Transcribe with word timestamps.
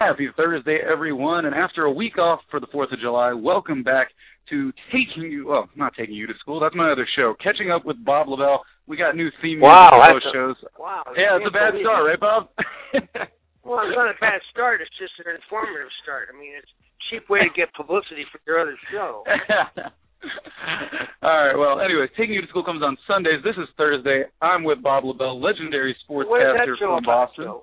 Happy 0.00 0.28
Thursday, 0.34 0.78
everyone. 0.80 1.44
And 1.44 1.54
after 1.54 1.84
a 1.84 1.92
week 1.92 2.16
off 2.16 2.40
for 2.50 2.58
the 2.58 2.66
4th 2.68 2.90
of 2.92 3.00
July, 3.00 3.34
welcome 3.34 3.82
back 3.82 4.08
to 4.48 4.72
Taking 4.90 5.30
You, 5.30 5.48
well, 5.48 5.68
not 5.76 5.92
Taking 5.94 6.14
You 6.14 6.26
to 6.26 6.32
School. 6.40 6.58
That's 6.58 6.74
my 6.74 6.90
other 6.90 7.06
show. 7.16 7.34
Catching 7.42 7.70
Up 7.70 7.84
with 7.84 8.02
Bob 8.02 8.28
Lobel. 8.28 8.60
We 8.86 8.96
got 8.96 9.14
new 9.14 9.28
theme 9.42 9.60
music 9.60 9.68
Wow, 9.68 9.90
for 9.92 10.00
that's 10.00 10.24
both 10.24 10.26
a- 10.32 10.32
shows. 10.32 10.56
Wow. 10.78 11.02
Yeah, 11.14 11.36
it's 11.36 11.44
a 11.46 11.52
bad 11.52 11.74
start, 11.84 12.06
right, 12.08 12.20
Bob? 12.20 12.48
Well, 13.62 13.84
it's 13.86 13.94
not 13.94 14.08
a 14.08 14.16
bad 14.18 14.40
start. 14.50 14.80
It's 14.80 14.90
just 14.98 15.12
an 15.20 15.36
informative 15.36 15.92
start. 16.02 16.32
I 16.32 16.34
mean, 16.34 16.56
it's 16.56 16.66
a 16.66 16.80
cheap 17.12 17.28
way 17.28 17.40
to 17.44 17.52
get 17.54 17.68
publicity 17.76 18.24
for 18.32 18.40
your 18.48 18.58
other 18.58 18.74
show. 18.90 19.22
All 21.22 21.38
right. 21.44 21.54
Well, 21.54 21.78
anyways, 21.78 22.08
taking 22.16 22.34
you 22.34 22.40
to 22.40 22.48
school 22.48 22.64
comes 22.64 22.82
on 22.82 22.96
Sundays. 23.06 23.44
This 23.44 23.54
is 23.60 23.68
Thursday. 23.76 24.24
I'm 24.40 24.64
with 24.64 24.82
Bob 24.82 25.04
Lobel, 25.04 25.38
legendary 25.38 25.94
What 26.08 26.24
is 26.24 26.28
that 26.56 26.66
sportscaster 26.66 26.78
from? 26.80 27.04
Boston. 27.04 27.44
Joe? 27.44 27.62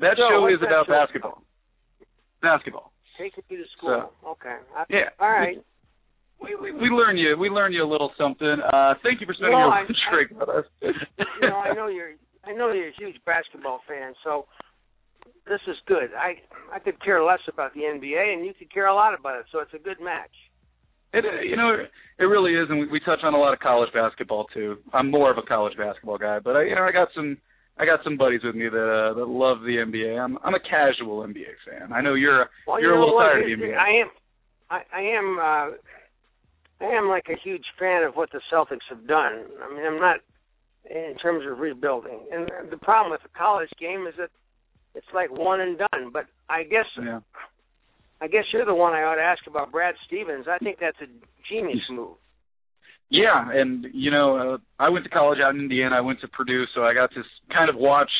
That 0.00 0.16
Joe, 0.16 0.28
show 0.32 0.40
what's 0.40 0.54
is 0.56 0.60
that 0.64 0.72
about 0.72 0.86
show 0.88 0.92
basketball. 0.98 1.38
Basketball. 2.42 2.92
Taking 3.18 3.44
you 3.48 3.58
to 3.58 3.64
school. 3.76 4.12
okay. 4.26 4.56
I, 4.76 4.84
Yeah. 4.88 5.10
All 5.18 5.30
right. 5.30 5.58
We, 6.42 6.54
we 6.56 6.72
we 6.72 6.88
learn 6.88 7.18
you 7.18 7.36
we 7.38 7.50
learn 7.50 7.72
you 7.72 7.84
a 7.84 7.90
little 7.90 8.12
something. 8.16 8.56
Uh, 8.72 8.94
thank 9.02 9.20
you 9.20 9.26
for 9.26 9.34
spending 9.34 9.52
No, 9.52 9.66
your 9.66 9.72
I- 9.72 9.80
lunch 9.84 9.98
I- 10.08 10.10
break 10.14 10.30
with 10.30 10.48
us. 10.48 10.64
you 10.80 11.48
know, 11.48 11.56
I 11.56 11.74
know 11.74 11.88
you're. 11.88 12.12
I 12.42 12.52
know 12.52 12.72
you're 12.72 12.88
a 12.88 12.92
huge 12.98 13.16
basketball 13.26 13.80
fan, 13.86 14.14
so 14.24 14.46
this 15.46 15.60
is 15.68 15.76
good. 15.86 16.08
I 16.16 16.40
I 16.74 16.78
could 16.78 17.02
care 17.04 17.22
less 17.22 17.40
about 17.52 17.74
the 17.74 17.80
NBA, 17.80 18.32
and 18.32 18.46
you 18.46 18.54
could 18.58 18.72
care 18.72 18.86
a 18.86 18.94
lot 18.94 19.12
about 19.18 19.40
it. 19.40 19.46
So 19.52 19.58
it's 19.58 19.74
a 19.74 19.78
good 19.78 20.00
match. 20.00 20.32
It, 21.12 21.24
uh, 21.26 21.42
you 21.42 21.56
know, 21.56 21.74
it 22.18 22.24
really 22.24 22.54
is, 22.54 22.68
and 22.70 22.78
we, 22.80 22.86
we 22.86 23.00
touch 23.00 23.18
on 23.22 23.34
a 23.34 23.36
lot 23.38 23.52
of 23.52 23.58
college 23.58 23.92
basketball 23.92 24.46
too. 24.54 24.78
I'm 24.94 25.10
more 25.10 25.30
of 25.30 25.36
a 25.36 25.42
college 25.42 25.76
basketball 25.76 26.16
guy, 26.18 26.38
but 26.38 26.56
I, 26.56 26.62
you 26.62 26.74
know, 26.76 26.82
I 26.84 26.92
got 26.92 27.08
some, 27.14 27.36
I 27.80 27.86
got 27.86 28.04
some 28.04 28.18
buddies 28.18 28.42
with 28.44 28.54
me 28.54 28.68
that 28.68 28.76
uh, 28.76 29.14
that 29.14 29.26
love 29.26 29.62
the 29.62 29.80
NBA. 29.80 30.22
I'm, 30.22 30.36
I'm 30.44 30.54
a 30.54 30.60
casual 30.60 31.26
NBA 31.26 31.56
fan. 31.64 31.92
I 31.92 32.02
know 32.02 32.12
you're, 32.12 32.46
Well, 32.66 32.78
you're 32.78 32.92
you 32.92 32.98
a 32.98 33.00
little 33.00 33.14
what? 33.14 33.24
tired 33.24 33.50
of 33.50 33.58
the 33.58 33.64
NBA. 33.64 33.78
I 33.78 33.90
am. 34.02 34.08
I, 34.68 34.80
I 34.92 35.00
am. 35.00 35.38
Uh, 35.38 36.84
I 36.84 36.96
am 36.96 37.08
like 37.08 37.26
a 37.30 37.40
huge 37.42 37.64
fan 37.78 38.04
of 38.04 38.14
what 38.14 38.30
the 38.32 38.40
Celtics 38.52 38.84
have 38.90 39.06
done. 39.06 39.44
I 39.62 39.74
mean, 39.74 39.84
I'm 39.86 39.98
not 40.00 40.16
in 40.90 41.14
terms 41.22 41.44
of 41.50 41.58
rebuilding. 41.58 42.20
And 42.32 42.50
the 42.70 42.76
problem 42.76 43.12
with 43.12 43.22
the 43.22 43.36
college 43.36 43.68
game 43.80 44.06
is 44.06 44.14
that 44.18 44.30
it's 44.94 45.06
like 45.14 45.30
one 45.30 45.60
and 45.60 45.78
done. 45.78 46.10
But 46.12 46.26
I 46.48 46.64
guess 46.64 46.86
yeah. 47.00 47.20
I 48.20 48.28
guess 48.28 48.44
you're 48.52 48.66
the 48.66 48.74
one 48.74 48.92
I 48.92 49.02
ought 49.04 49.16
to 49.16 49.22
ask 49.22 49.46
about 49.46 49.72
Brad 49.72 49.94
Stevens. 50.06 50.46
I 50.48 50.58
think 50.58 50.78
that's 50.80 51.00
a 51.00 51.08
genius 51.48 51.80
move. 51.90 52.16
Yeah, 53.10 53.50
and 53.52 53.86
you 53.92 54.10
know, 54.10 54.54
uh, 54.54 54.58
I 54.78 54.88
went 54.88 55.04
to 55.04 55.10
college 55.10 55.38
out 55.44 55.54
in 55.54 55.60
Indiana. 55.60 55.96
I 55.96 56.00
went 56.00 56.20
to 56.20 56.28
Purdue, 56.28 56.64
so 56.74 56.82
I 56.82 56.94
got 56.94 57.10
to 57.12 57.22
kind 57.52 57.68
of 57.68 57.76
watch 57.76 58.10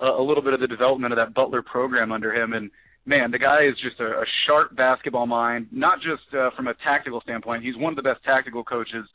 a, 0.00 0.06
a 0.06 0.22
little 0.22 0.42
bit 0.42 0.54
of 0.54 0.60
the 0.60 0.68
development 0.68 1.12
of 1.12 1.18
that 1.18 1.34
Butler 1.34 1.62
program 1.62 2.12
under 2.12 2.32
him. 2.32 2.52
And 2.52 2.70
man, 3.04 3.32
the 3.32 3.38
guy 3.38 3.64
is 3.68 3.74
just 3.82 3.98
a, 3.98 4.04
a 4.04 4.24
sharp 4.46 4.76
basketball 4.76 5.26
mind. 5.26 5.66
Not 5.72 5.98
just 5.98 6.22
uh, 6.32 6.50
from 6.56 6.68
a 6.68 6.74
tactical 6.84 7.20
standpoint. 7.20 7.64
He's 7.64 7.76
one 7.76 7.92
of 7.92 7.96
the 7.96 8.02
best 8.02 8.22
tactical 8.24 8.62
coaches 8.62 9.06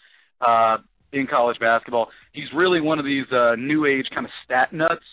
uh, 0.46 0.78
in 1.14 1.28
college 1.28 1.58
basketball. 1.60 2.10
He's 2.34 2.52
really 2.54 2.82
one 2.82 3.00
of 3.00 3.06
these 3.06 3.26
uh, 3.32 3.56
new 3.56 3.86
age 3.86 4.08
kind 4.14 4.26
of 4.26 4.32
stat 4.44 4.74
nuts. 4.74 5.06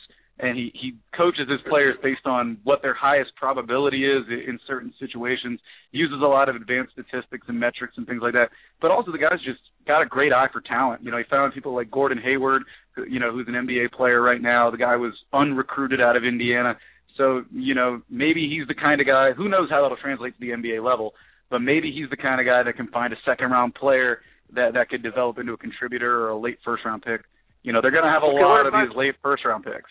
And 0.42 0.56
he 0.56 0.70
he 0.74 0.94
coaches 1.16 1.48
his 1.48 1.60
players 1.68 1.96
based 2.02 2.24
on 2.24 2.58
what 2.64 2.80
their 2.82 2.94
highest 2.94 3.34
probability 3.36 4.06
is 4.06 4.24
in 4.28 4.58
certain 4.66 4.92
situations. 4.98 5.60
He 5.92 5.98
uses 5.98 6.18
a 6.22 6.26
lot 6.26 6.48
of 6.48 6.56
advanced 6.56 6.92
statistics 6.92 7.46
and 7.48 7.60
metrics 7.60 7.94
and 7.96 8.06
things 8.06 8.22
like 8.22 8.32
that. 8.32 8.48
But 8.80 8.90
also 8.90 9.12
the 9.12 9.18
guy's 9.18 9.42
just 9.44 9.60
got 9.86 10.02
a 10.02 10.06
great 10.06 10.32
eye 10.32 10.48
for 10.52 10.60
talent. 10.60 11.02
You 11.04 11.10
know, 11.10 11.18
he 11.18 11.24
found 11.28 11.52
people 11.52 11.74
like 11.74 11.90
Gordon 11.90 12.18
Hayward, 12.18 12.62
who, 12.92 13.04
you 13.04 13.20
know, 13.20 13.32
who's 13.32 13.48
an 13.48 13.54
NBA 13.54 13.92
player 13.92 14.22
right 14.22 14.40
now. 14.40 14.70
The 14.70 14.78
guy 14.78 14.96
was 14.96 15.12
unrecruited 15.32 16.00
out 16.00 16.16
of 16.16 16.24
Indiana. 16.24 16.76
So, 17.16 17.42
you 17.52 17.74
know, 17.74 18.00
maybe 18.08 18.48
he's 18.48 18.66
the 18.68 18.74
kind 18.74 19.00
of 19.00 19.06
guy, 19.06 19.32
who 19.36 19.48
knows 19.48 19.68
how 19.68 19.82
that'll 19.82 19.96
translate 19.98 20.38
to 20.38 20.40
the 20.40 20.52
NBA 20.52 20.82
level, 20.82 21.12
but 21.50 21.58
maybe 21.58 21.92
he's 21.92 22.08
the 22.08 22.16
kind 22.16 22.40
of 22.40 22.46
guy 22.46 22.62
that 22.62 22.76
can 22.76 22.88
find 22.88 23.12
a 23.12 23.16
second 23.26 23.50
round 23.50 23.74
player 23.74 24.20
that 24.54 24.74
that 24.74 24.88
could 24.88 25.02
develop 25.02 25.38
into 25.38 25.52
a 25.52 25.56
contributor 25.56 26.24
or 26.24 26.30
a 26.30 26.38
late 26.38 26.58
first 26.64 26.84
round 26.84 27.02
pick. 27.02 27.22
You 27.62 27.72
know, 27.72 27.80
they're 27.82 27.90
going 27.90 28.04
to 28.04 28.10
have 28.10 28.22
a 28.22 28.26
lot 28.26 28.66
of 28.66 28.72
these 28.72 28.96
late 28.96 29.14
first 29.22 29.44
round 29.44 29.64
picks. 29.64 29.90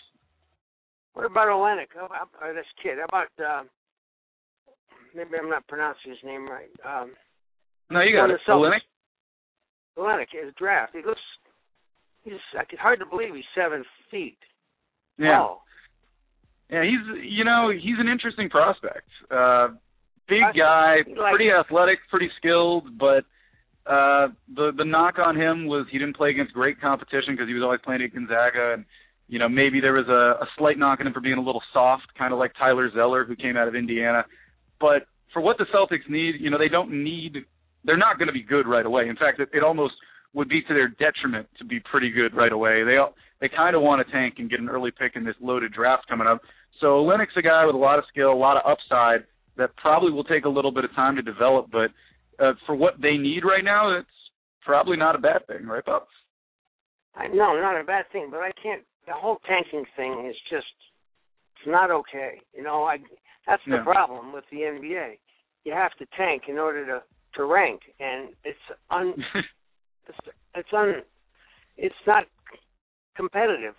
What 1.14 1.26
about 1.26 1.48
Olynyk? 1.48 1.88
How 1.96 2.06
about 2.06 2.30
uh, 2.42 2.54
this 2.54 2.66
kid? 2.82 2.98
How 3.00 3.06
about 3.06 3.34
uh, 3.44 3.64
maybe 5.16 5.32
I'm 5.42 5.50
not 5.50 5.68
pronouncing 5.68 6.12
his 6.12 6.20
name 6.24 6.48
right. 6.48 6.70
Um, 6.86 7.12
No, 7.90 8.02
you 8.02 8.16
got 8.16 8.30
it. 8.30 8.34
of 8.36 8.40
the 8.46 8.52
Celtics. 8.52 8.80
Olynyk? 9.98 10.22
Olynyk, 10.22 10.46
his 10.46 10.54
draft. 10.58 10.94
He 10.96 11.02
looks. 11.06 11.22
He's. 12.24 12.34
I 12.58 12.64
could 12.66 12.80
hard 12.80 13.00
to 13.00 13.06
believe 13.06 13.34
he's 13.36 13.44
seven 13.56 13.84
feet. 14.12 14.38
Yeah. 15.18 15.38
tall. 15.38 15.64
Yeah, 16.70 16.84
he's 16.84 17.24
you 17.28 17.44
know 17.44 17.72
he's 17.72 17.98
an 18.00 18.08
interesting 18.08 18.50
prospect. 18.50 19.10
Uh, 19.32 19.70
big 20.28 20.44
guy, 20.58 20.98
like- 21.18 21.34
pretty 21.34 21.50
athletic, 21.52 22.00
pretty 22.10 22.30
skilled, 22.38 22.98
but 23.00 23.26
uh, 23.90 24.28
the 24.56 24.72
the 24.78 24.86
knock 24.86 25.16
on 25.18 25.36
him 25.36 25.66
was 25.66 25.88
he 25.92 25.98
didn't 25.98 26.16
play 26.16 26.30
against 26.30 26.54
great 26.54 26.80
competition 26.80 27.34
because 27.34 27.48
he 27.48 27.56
was 27.56 27.64
always 27.64 27.80
playing 27.84 28.04
at 28.04 28.14
Gonzaga, 28.14 28.74
and 28.74 28.86
you 29.30 29.40
know 29.40 29.48
maybe 29.48 29.80
there 29.80 29.94
was 29.94 30.08
a, 30.10 30.44
a 30.44 30.48
slight 30.58 30.78
knock 30.78 31.00
on 31.00 31.08
him 31.08 31.14
for 31.14 31.22
being 31.22 31.38
a 31.38 31.42
little 31.42 31.62
soft, 31.72 32.08
kind 32.18 32.34
of 32.34 32.40
like 32.40 32.52
Tyler 32.58 32.90
Zeller 32.94 33.24
who 33.24 33.36
came 33.36 33.56
out 33.56 33.68
of 33.68 33.76
Indiana. 33.76 34.26
But 34.80 35.04
for 35.34 35.42
what 35.42 35.58
the 35.58 35.66
Celtics 35.74 36.10
need, 36.10 36.36
you 36.40 36.50
know 36.50 36.58
they 36.58 36.70
don't 36.70 36.92
need. 36.92 37.38
They're 37.86 37.98
not 37.98 38.18
going 38.18 38.28
to 38.28 38.34
be 38.34 38.44
good 38.44 38.68
right 38.68 38.86
away. 38.86 39.08
In 39.08 39.16
fact, 39.16 39.40
it, 39.40 39.50
it 39.54 39.64
almost 39.64 39.94
would 40.34 40.50
be 40.50 40.62
to 40.64 40.74
their 40.74 40.90
detriment 40.90 41.48
to 41.58 41.66
be 41.66 41.80
pretty 41.80 42.12
good 42.12 42.36
right 42.36 42.52
away. 42.52 42.84
They 42.84 42.98
they 43.40 43.50
kind 43.50 43.76
of 43.76 43.82
want 43.82 44.06
to 44.06 44.12
tank 44.12 44.36
and 44.38 44.50
get 44.50 44.60
an 44.60 44.70
early 44.70 44.92
pick 44.92 45.14
in 45.16 45.24
this 45.24 45.36
loaded 45.40 45.72
draft 45.72 46.08
coming 46.10 46.28
up. 46.28 46.42
So 46.82 47.02
Lennox 47.04 47.32
a 47.38 47.42
guy 47.42 47.66
with 47.66 47.76
a 47.76 47.80
lot 47.80 48.00
of 48.00 48.06
skill, 48.10 48.32
a 48.32 48.34
lot 48.34 48.58
of 48.58 48.64
upside 48.70 49.26
that 49.58 49.76
probably 49.76 50.12
will 50.12 50.24
take 50.24 50.46
a 50.46 50.50
little 50.50 50.72
bit 50.72 50.86
of 50.86 50.96
time 50.96 51.16
to 51.18 51.22
develop, 51.22 51.68
but 51.72 51.92
uh, 52.44 52.54
for 52.66 52.76
what 52.76 52.94
they 53.02 53.18
need 53.18 53.44
right 53.44 53.64
now, 53.64 53.98
it's 53.98 54.08
probably 54.62 54.98
not 54.98 55.16
a 55.16 55.20
bad 55.20 55.46
thing, 55.48 55.68
right, 55.68 55.86
Bob? 55.86 56.04
I 57.16 57.28
no, 57.28 57.60
not 57.60 57.80
a 57.80 57.84
bad 57.84 58.06
thing, 58.12 58.30
but 58.32 58.40
I 58.40 58.52
can't. 58.62 58.84
The 59.10 59.16
whole 59.18 59.40
tanking 59.50 59.86
thing 59.98 60.28
is 60.30 60.38
just. 60.50 60.70
It's 61.58 61.68
not 61.68 61.90
okay. 61.92 62.40
You 62.54 62.64
know, 62.64 62.84
I. 62.84 62.98
That's 63.48 63.66
the 63.66 63.78
Yeah. 63.82 63.84
problem 63.84 64.32
with 64.32 64.46
the 64.52 64.62
NBA. 64.64 65.18
You 65.66 65.74
have 65.74 65.94
to 65.98 66.06
tank 66.16 66.44
in 66.48 66.58
order 66.60 66.86
to 66.86 67.04
to 67.36 67.46
rank, 67.46 67.82
and 68.00 68.30
it's 68.46 68.66
un. 68.92 69.14
it's, 70.08 70.18
it's 70.56 70.74
un. 70.74 71.02
It's 71.76 72.04
not 72.06 72.26
competitive. 73.16 73.76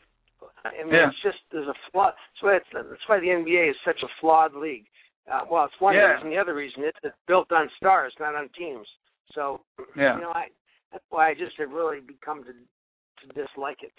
I 0.64 0.82
mean, 0.84 0.94
Yeah. 0.94 1.08
it's 1.08 1.22
just 1.22 1.38
there's 1.52 1.68
a 1.68 1.74
flaw. 1.92 2.10
That's 2.10 2.42
why 2.42 2.56
it's, 2.56 2.66
that's 2.72 3.08
why 3.08 3.20
the 3.20 3.28
NBA 3.28 3.70
is 3.70 3.76
such 3.84 4.02
a 4.02 4.08
flawed 4.20 4.54
league. 4.54 4.86
Uh, 5.30 5.44
well, 5.50 5.64
it's 5.66 5.80
one 5.80 5.94
Yeah. 5.94 6.14
reason. 6.14 6.30
The 6.30 6.38
other 6.38 6.54
reason 6.54 6.82
it's 6.84 6.98
it's 7.04 7.16
built 7.26 7.52
on 7.52 7.70
stars, 7.76 8.12
not 8.18 8.34
on 8.34 8.48
teams. 8.50 8.88
So 9.34 9.60
Yeah. 9.94 10.16
you 10.16 10.22
know, 10.22 10.32
I 10.34 10.48
that's 10.92 11.04
why 11.10 11.30
I 11.30 11.34
just 11.34 11.56
have 11.58 11.70
really 11.70 12.00
become 12.00 12.42
to 12.44 12.52
to 12.52 13.26
dislike 13.34 13.82
it. 13.82 13.94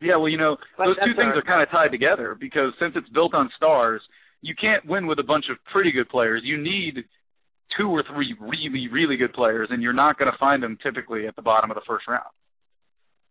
Yeah, 0.00 0.16
well, 0.16 0.28
you 0.28 0.38
know, 0.38 0.56
But 0.76 0.86
those 0.86 0.96
two 0.96 1.14
things 1.16 1.32
our- 1.32 1.38
are 1.38 1.42
kind 1.42 1.62
of 1.62 1.70
tied 1.70 1.90
together 1.90 2.34
because 2.38 2.72
since 2.78 2.94
it's 2.96 3.08
built 3.10 3.34
on 3.34 3.50
stars, 3.56 4.02
you 4.42 4.54
can't 4.54 4.84
win 4.84 5.06
with 5.06 5.18
a 5.18 5.22
bunch 5.24 5.48
of 5.48 5.56
pretty 5.72 5.90
good 5.90 6.08
players. 6.08 6.42
You 6.44 6.58
need 6.58 7.04
two 7.76 7.88
or 7.88 8.02
three 8.02 8.34
really, 8.38 8.88
really 8.88 9.16
good 9.16 9.32
players, 9.32 9.68
and 9.70 9.82
you're 9.82 9.92
not 9.92 10.18
going 10.18 10.30
to 10.30 10.38
find 10.38 10.62
them 10.62 10.76
typically 10.82 11.26
at 11.26 11.34
the 11.36 11.42
bottom 11.42 11.70
of 11.70 11.74
the 11.74 11.82
first 11.86 12.06
round. 12.06 12.28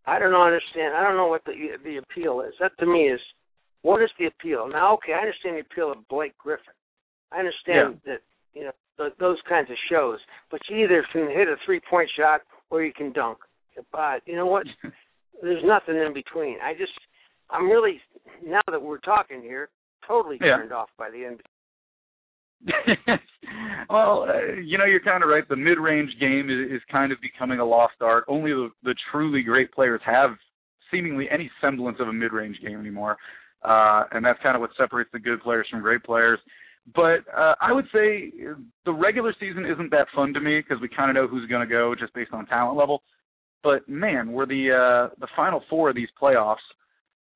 I 0.06 0.20
don't 0.20 0.34
understand. 0.34 0.96
I 0.96 1.04
don't 1.04 1.18
know 1.18 1.28
what 1.28 1.44
the 1.46 1.78
the 1.84 1.98
appeal 1.98 2.42
is. 2.42 2.54
That 2.60 2.78
to 2.80 2.86
me 2.86 3.10
is 3.10 3.20
what 3.82 4.02
is 4.02 4.10
the 4.20 4.26
appeal? 4.28 4.68
Now, 4.68 4.94
okay, 4.96 5.14
I 5.14 5.20
understand 5.20 5.56
the 5.56 5.62
appeal 5.62 5.92
of 5.92 6.08
Blake 6.08 6.38
Griffin. 6.38 6.74
I 7.32 7.40
understand 7.40 8.02
yeah. 8.06 8.14
that 8.14 8.22
you 8.54 8.64
know 8.66 8.72
th- 8.98 9.18
those 9.20 9.38
kinds 9.50 9.70
of 9.72 9.78
shows, 9.90 10.20
but 10.52 10.62
you 10.70 10.78
either 10.84 11.06
can 11.12 11.28
hit 11.30 11.48
a 11.48 11.56
three 11.66 11.82
point 11.90 12.10
shot 12.18 12.42
or 12.70 12.84
you 12.84 12.94
can 12.94 13.12
dunk. 13.14 13.40
But 13.92 14.22
you 14.26 14.36
know 14.36 14.46
what? 14.46 14.68
There's 15.46 15.64
nothing 15.64 15.96
in 15.96 16.14
between. 16.14 16.58
I 16.64 16.74
just, 16.74 16.92
I'm 17.50 17.70
really 17.70 18.02
now 18.46 18.62
that 18.72 18.82
we're 18.82 18.98
talking 19.00 19.42
here, 19.42 19.70
totally 20.08 20.38
yeah. 20.42 20.58
turned 20.58 20.74
off 20.74 20.90
by 20.98 21.10
the 21.10 21.18
NBA. 21.18 21.40
well, 23.90 24.26
uh, 24.28 24.54
you 24.64 24.78
know, 24.78 24.86
you're 24.86 25.00
kind 25.00 25.24
of 25.24 25.30
right. 25.30 25.48
The 25.48 25.56
mid-range 25.56 26.10
game 26.20 26.50
is, 26.50 26.78
is 26.78 26.82
kind 26.92 27.12
of 27.12 27.20
becoming 27.22 27.60
a 27.60 27.66
lost 27.66 27.96
art. 28.02 28.26
Only 28.28 28.52
the, 28.52 28.70
the 28.84 28.96
truly 29.12 29.44
great 29.44 29.72
players 29.72 30.02
have 30.06 30.32
seemingly 30.92 31.28
any 31.32 31.52
semblance 31.62 31.98
of 32.00 32.08
a 32.08 32.14
mid-range 32.14 32.58
game 32.66 32.80
anymore, 32.80 33.18
uh, 33.64 34.04
and 34.12 34.26
that's 34.26 34.42
kind 34.42 34.56
of 34.56 34.62
what 34.62 34.72
separates 34.78 35.10
the 35.14 35.20
good 35.20 35.42
players 35.42 35.68
from 35.70 35.82
great 35.82 36.04
players. 36.04 36.40
But 36.96 37.26
uh, 37.36 37.56
I 37.62 37.72
would 37.72 37.86
say 37.94 38.32
the 38.86 38.94
regular 38.94 39.34
season 39.40 39.66
isn't 39.66 39.92
that 39.92 40.08
fun 40.16 40.34
to 40.34 40.40
me 40.40 40.60
because 40.60 40.82
we 40.82 40.88
kind 40.88 41.10
of 41.10 41.16
know 41.16 41.28
who's 41.28 41.50
going 41.50 41.68
to 41.68 41.72
go 41.72 41.96
just 41.96 42.14
based 42.14 42.32
on 42.32 42.46
talent 42.46 42.78
level. 42.78 43.02
But 43.66 43.90
man, 43.90 44.32
were 44.32 44.46
the 44.46 44.70
uh, 44.70 45.16
the 45.18 45.28
final 45.36 45.64
four 45.72 45.90
of 45.90 45.96
these 45.96 46.14
playoffs, 46.22 46.62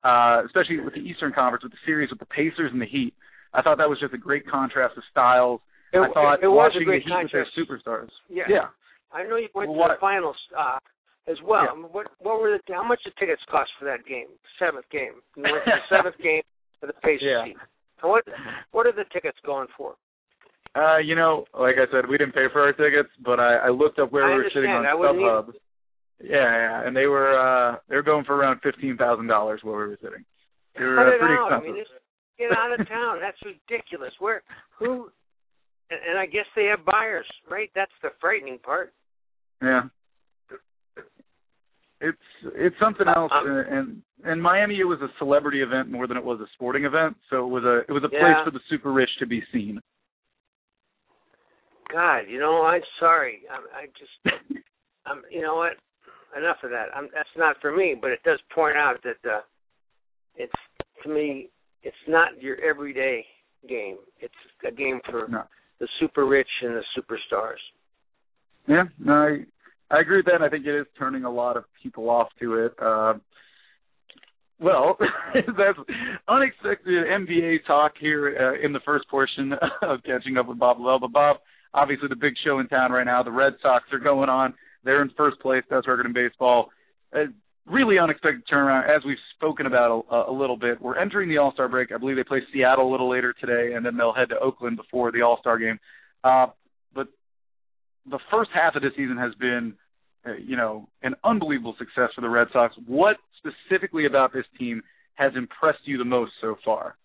uh, 0.06 0.46
especially 0.46 0.78
with 0.78 0.94
the 0.94 1.02
Eastern 1.02 1.32
Conference, 1.34 1.64
with 1.64 1.72
the 1.72 1.82
series 1.84 2.08
with 2.08 2.20
the 2.20 2.30
Pacers 2.30 2.70
and 2.70 2.80
the 2.80 2.86
Heat, 2.86 3.12
I 3.52 3.62
thought 3.62 3.78
that 3.78 3.90
was 3.90 3.98
just 3.98 4.14
a 4.14 4.18
great 4.18 4.46
contrast 4.46 4.96
of 4.96 5.02
styles. 5.10 5.60
It, 5.92 5.98
I 5.98 6.06
thought 6.14 6.38
it, 6.38 6.44
it 6.44 6.48
watching 6.48 6.86
the 6.86 7.02
Heat 7.02 7.10
contrast. 7.10 7.50
with 7.58 7.66
their 7.66 7.66
superstars. 7.66 8.14
Yeah. 8.30 8.46
yeah. 8.48 8.70
I 9.10 9.26
know 9.26 9.42
you 9.42 9.48
went 9.56 9.74
well, 9.74 9.88
to 9.88 9.98
the 9.98 10.00
finals 10.00 10.38
uh, 10.54 10.78
as 11.26 11.36
well. 11.42 11.66
Yeah. 11.66 11.74
I 11.74 11.74
mean, 11.74 11.90
what 11.90 12.06
what 12.22 12.40
were 12.40 12.54
the 12.54 12.62
how 12.72 12.86
much 12.86 13.00
the 13.04 13.10
tickets 13.18 13.42
cost 13.50 13.74
for 13.76 13.86
that 13.90 14.06
game? 14.06 14.30
Seventh 14.62 14.86
game. 14.94 15.18
You 15.34 15.50
went 15.50 15.66
to 15.66 15.72
the 15.82 15.82
seventh 15.90 16.18
game 16.22 16.46
for 16.78 16.86
the 16.86 16.94
Pacers. 17.02 17.26
Yeah. 17.26 17.42
Team. 17.42 17.58
what 18.06 18.22
what 18.70 18.86
are 18.86 18.94
the 18.94 19.10
tickets 19.10 19.38
going 19.42 19.66
for? 19.74 19.98
Uh, 20.78 21.02
you 21.02 21.18
know, 21.18 21.42
like 21.58 21.74
I 21.74 21.90
said, 21.90 22.06
we 22.06 22.22
didn't 22.22 22.38
pay 22.38 22.46
for 22.52 22.62
our 22.62 22.70
tickets, 22.70 23.10
but 23.18 23.40
I, 23.40 23.66
I 23.66 23.68
looked 23.74 23.98
up 23.98 24.12
where 24.12 24.30
I 24.30 24.38
we 24.38 24.46
were 24.46 24.50
sitting 24.54 24.70
on 24.70 24.86
StubHub. 24.86 25.50
Yeah, 26.22 26.36
yeah, 26.36 26.86
and 26.86 26.94
they 26.94 27.06
were 27.06 27.38
uh 27.38 27.76
they 27.88 27.96
were 27.96 28.02
going 28.02 28.24
for 28.24 28.36
around 28.36 28.60
fifteen 28.62 28.96
thousand 28.96 29.26
dollars 29.26 29.60
where 29.62 29.76
we 29.78 29.88
were 29.88 29.98
sitting. 30.02 30.24
They 30.76 30.84
were 30.84 31.00
uh, 31.00 31.18
pretty 31.18 31.34
out. 31.34 31.46
expensive. 31.52 31.70
I 31.70 31.72
mean, 31.72 31.84
get 32.38 32.56
out 32.56 32.78
of 32.80 32.88
town. 32.96 33.18
That's 33.20 33.38
ridiculous. 33.44 34.12
Where 34.18 34.42
who? 34.78 35.08
And, 35.90 36.00
and 36.08 36.18
I 36.18 36.26
guess 36.26 36.46
they 36.54 36.66
have 36.66 36.84
buyers, 36.84 37.26
right? 37.50 37.70
That's 37.74 37.90
the 38.02 38.10
frightening 38.20 38.58
part. 38.58 38.92
Yeah. 39.62 39.82
It's 42.02 42.16
it's 42.54 42.76
something 42.80 43.08
else, 43.08 43.32
Um, 43.34 43.46
and 43.46 44.02
and 44.24 44.32
in 44.32 44.40
Miami 44.40 44.78
it 44.80 44.84
was 44.84 45.00
a 45.02 45.08
celebrity 45.18 45.60
event 45.62 45.90
more 45.90 46.06
than 46.06 46.16
it 46.16 46.24
was 46.24 46.40
a 46.40 46.46
sporting 46.54 46.84
event. 46.84 47.16
So 47.28 47.44
it 47.44 47.50
was 47.50 47.64
a 47.64 47.78
it 47.88 47.92
was 47.92 48.04
a 48.04 48.08
place 48.08 48.22
Yeah. 48.22 48.44
for 48.44 48.50
the 48.50 48.60
super 48.70 48.92
rich 48.92 49.10
to 49.18 49.26
be 49.26 49.42
seen. 49.52 49.80
God, 51.92 52.20
you 52.28 52.38
know, 52.38 52.62
I'm 52.62 52.82
sorry. 53.00 53.42
I'm, 53.52 53.62
I 53.74 53.86
just, 53.98 54.38
I'm, 55.06 55.22
you 55.30 55.42
know 55.42 55.56
what? 55.56 55.72
Enough 56.36 56.58
of 56.62 56.70
that. 56.70 56.86
I'm, 56.94 57.08
that's 57.12 57.28
not 57.36 57.56
for 57.60 57.74
me. 57.76 57.96
But 58.00 58.10
it 58.10 58.20
does 58.24 58.38
point 58.54 58.76
out 58.76 58.96
that 59.02 59.28
uh, 59.30 59.40
it's 60.36 60.52
to 61.02 61.08
me, 61.08 61.48
it's 61.82 61.96
not 62.08 62.40
your 62.40 62.56
everyday 62.60 63.24
game. 63.68 63.96
It's 64.20 64.34
a 64.66 64.70
game 64.70 65.00
for 65.10 65.26
No. 65.28 65.42
the 65.80 65.88
super 65.98 66.26
rich 66.26 66.48
and 66.62 66.74
the 66.76 66.82
superstars. 66.96 67.60
Yeah, 68.68 68.84
no, 68.98 69.12
I 69.12 69.38
I 69.94 70.00
agree 70.00 70.18
with 70.18 70.26
that. 70.26 70.42
I 70.42 70.48
think 70.48 70.66
it 70.66 70.78
is 70.78 70.86
turning 70.98 71.24
a 71.24 71.30
lot 71.30 71.56
of 71.56 71.64
people 71.82 72.08
off 72.10 72.28
to 72.40 72.54
it. 72.66 72.74
Uh, 72.80 73.14
well, 74.60 74.96
that's 75.34 75.78
unexpected 76.28 77.06
NBA 77.06 77.66
talk 77.66 77.92
here 77.98 78.36
uh, 78.60 78.64
in 78.64 78.72
the 78.72 78.80
first 78.84 79.08
portion 79.08 79.52
of 79.82 80.02
catching 80.04 80.36
up 80.36 80.46
with 80.46 80.58
Bob 80.58 80.78
Lobel. 80.78 81.00
But 81.00 81.12
Bob, 81.12 81.36
obviously 81.74 82.08
the 82.08 82.16
big 82.16 82.34
show 82.44 82.58
in 82.60 82.68
town 82.68 82.92
right 82.92 83.04
now. 83.06 83.22
The 83.22 83.30
Red 83.32 83.54
Sox 83.62 83.84
are 83.92 83.98
going 83.98 84.28
on. 84.28 84.54
They're 84.84 85.02
in 85.02 85.10
first 85.16 85.40
place. 85.40 85.62
That's 85.70 85.86
record 85.86 86.06
in 86.06 86.12
baseball. 86.12 86.70
Uh, 87.14 87.24
really 87.66 87.98
unexpected 87.98 88.42
turnaround, 88.50 88.84
as 88.84 89.02
we've 89.04 89.18
spoken 89.36 89.66
about 89.66 90.04
a, 90.10 90.30
a 90.30 90.32
little 90.32 90.56
bit. 90.56 90.80
We're 90.80 90.98
entering 90.98 91.28
the 91.28 91.38
All 91.38 91.52
Star 91.52 91.68
break. 91.68 91.92
I 91.92 91.98
believe 91.98 92.16
they 92.16 92.24
play 92.24 92.40
Seattle 92.52 92.88
a 92.88 92.90
little 92.90 93.10
later 93.10 93.34
today, 93.40 93.74
and 93.74 93.84
then 93.84 93.96
they'll 93.96 94.14
head 94.14 94.30
to 94.30 94.38
Oakland 94.38 94.76
before 94.76 95.12
the 95.12 95.22
All 95.22 95.38
Star 95.40 95.58
game. 95.58 95.78
Uh, 96.24 96.46
but 96.94 97.08
the 98.08 98.18
first 98.30 98.50
half 98.54 98.76
of 98.76 98.82
the 98.82 98.90
season 98.96 99.16
has 99.16 99.34
been, 99.34 99.74
uh, 100.26 100.34
you 100.34 100.56
know, 100.56 100.88
an 101.02 101.14
unbelievable 101.24 101.74
success 101.78 102.10
for 102.14 102.20
the 102.20 102.28
Red 102.28 102.48
Sox. 102.52 102.74
What 102.86 103.16
specifically 103.38 104.06
about 104.06 104.32
this 104.32 104.44
team 104.58 104.82
has 105.14 105.32
impressed 105.36 105.80
you 105.84 105.98
the 105.98 106.04
most 106.04 106.32
so 106.40 106.56
far? 106.64 106.96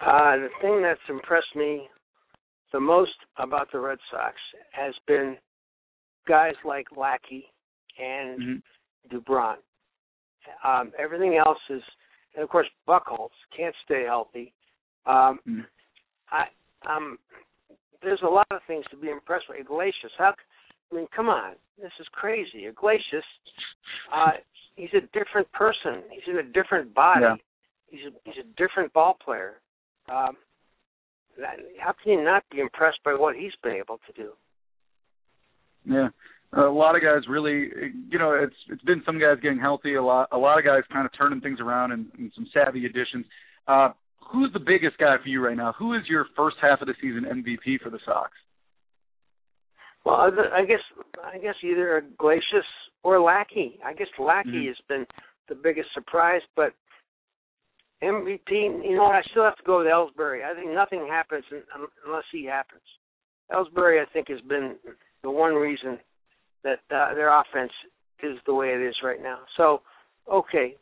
Uh, 0.00 0.36
the 0.36 0.48
thing 0.60 0.82
that's 0.82 1.00
impressed 1.08 1.54
me 1.54 1.88
the 2.72 2.80
most 2.80 3.12
about 3.36 3.68
the 3.72 3.78
Red 3.78 3.98
Sox 4.10 4.34
has 4.72 4.94
been 5.06 5.36
guys 6.26 6.54
like 6.64 6.86
Lackey 6.96 7.46
and 7.98 8.40
Mm-hmm. 8.40 9.16
Doubront. 9.16 9.56
Um, 10.64 10.92
everything 10.98 11.36
else 11.36 11.58
is, 11.70 11.82
and 12.34 12.42
of 12.42 12.48
course 12.48 12.66
Buchholz 12.88 13.30
can't 13.56 13.74
stay 13.84 14.04
healthy. 14.04 14.52
Um, 15.06 15.40
Mhm. 15.46 15.66
I, 16.30 16.48
um, 16.86 17.18
there's 18.02 18.22
a 18.22 18.28
lot 18.28 18.46
of 18.50 18.62
things 18.64 18.84
to 18.90 18.96
be 18.96 19.10
impressed 19.10 19.48
with. 19.48 19.58
Iglesias, 19.60 20.12
how? 20.18 20.34
I 20.90 20.94
mean, 20.94 21.06
come 21.14 21.28
on, 21.28 21.54
this 21.78 21.92
is 22.00 22.08
crazy. 22.08 22.66
Iglesias, 22.66 23.24
uh, 24.12 24.32
he's 24.76 24.92
a 24.94 25.00
different 25.12 25.50
person. 25.52 26.02
He's 26.10 26.26
in 26.26 26.38
a 26.38 26.42
different 26.42 26.92
body. 26.94 27.22
Yeah. 27.22 27.36
He's 27.88 28.06
a, 28.06 28.12
he's 28.24 28.38
a 28.38 28.48
different 28.56 28.92
ball 28.92 29.14
player. 29.14 29.60
Um, 30.08 30.36
that, 31.38 31.58
how 31.78 31.92
can 31.92 32.12
you 32.12 32.24
not 32.24 32.42
be 32.50 32.60
impressed 32.60 33.02
by 33.04 33.14
what 33.14 33.36
he's 33.36 33.54
been 33.62 33.72
able 33.72 33.98
to 34.06 34.12
do? 34.12 34.32
Yeah. 35.84 36.08
A 36.54 36.60
lot 36.68 36.96
of 36.96 37.02
guys 37.02 37.22
really, 37.28 37.70
you 38.10 38.18
know, 38.18 38.32
it's 38.34 38.54
it's 38.68 38.82
been 38.82 39.02
some 39.06 39.18
guys 39.18 39.38
getting 39.42 39.58
healthy, 39.58 39.94
a 39.94 40.02
lot 40.02 40.28
a 40.32 40.38
lot 40.38 40.58
of 40.58 40.64
guys 40.64 40.82
kind 40.92 41.06
of 41.06 41.12
turning 41.16 41.40
things 41.40 41.60
around 41.60 41.92
and, 41.92 42.06
and 42.18 42.30
some 42.34 42.46
savvy 42.52 42.84
additions. 42.84 43.24
Uh, 43.66 43.90
who's 44.30 44.52
the 44.52 44.60
biggest 44.60 44.98
guy 44.98 45.16
for 45.22 45.28
you 45.28 45.42
right 45.42 45.56
now? 45.56 45.72
Who 45.78 45.94
is 45.94 46.02
your 46.08 46.26
first 46.36 46.56
half 46.60 46.82
of 46.82 46.88
the 46.88 46.94
season 47.00 47.24
MVP 47.24 47.80
for 47.80 47.88
the 47.88 47.98
Sox? 48.04 48.30
Well, 50.04 50.16
I 50.16 50.60
I 50.60 50.64
guess 50.66 50.80
I 51.24 51.38
guess 51.38 51.54
either 51.62 51.98
Iglesias 51.98 52.66
or 53.02 53.18
Lackey. 53.20 53.78
I 53.84 53.94
guess 53.94 54.08
Lackey 54.18 54.64
Mhm. 54.64 54.68
has 54.68 54.80
been 54.88 55.06
the 55.48 55.54
biggest 55.54 55.88
surprise, 55.94 56.42
but 56.54 56.74
MVP. 58.02 58.50
You 58.84 58.96
know, 58.96 59.06
I 59.06 59.22
still 59.30 59.44
have 59.44 59.56
to 59.56 59.62
go 59.62 59.78
with 59.78 59.86
Ellsbury. 59.86 60.44
I 60.44 60.54
think 60.54 60.70
nothing 60.72 61.06
happens 61.08 61.44
unless 62.04 62.24
he 62.30 62.44
happens. 62.44 62.82
Ellsbury, 63.50 64.02
I 64.02 64.06
think, 64.12 64.28
has 64.28 64.40
been 64.42 64.76
the 65.22 65.30
one 65.30 65.54
reason 65.54 65.98
that 66.64 66.80
uh, 66.94 67.14
their 67.14 67.28
offense 67.28 67.72
is 68.22 68.38
the 68.46 68.54
way 68.54 68.68
it 68.68 68.80
is 68.80 68.94
right 69.02 69.22
now. 69.22 69.38
So, 69.56 69.82
okay, 70.32 70.76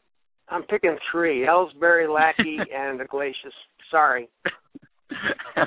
I'm 0.49 0.63
picking 0.65 0.97
three: 1.11 1.47
Ellsbury, 1.47 2.13
Lackey, 2.13 2.59
and 2.75 3.01
Iglesias. 3.01 3.55
Sorry. 3.91 4.29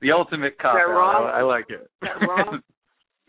the 0.00 0.12
ultimate 0.12 0.58
cop 0.58 0.74
that 0.74 0.90
out. 0.90 0.90
wrong? 0.90 1.30
I, 1.32 1.40
I 1.40 1.42
like 1.42 1.66
it. 1.68 1.90
that 2.02 2.26
wrong? 2.26 2.60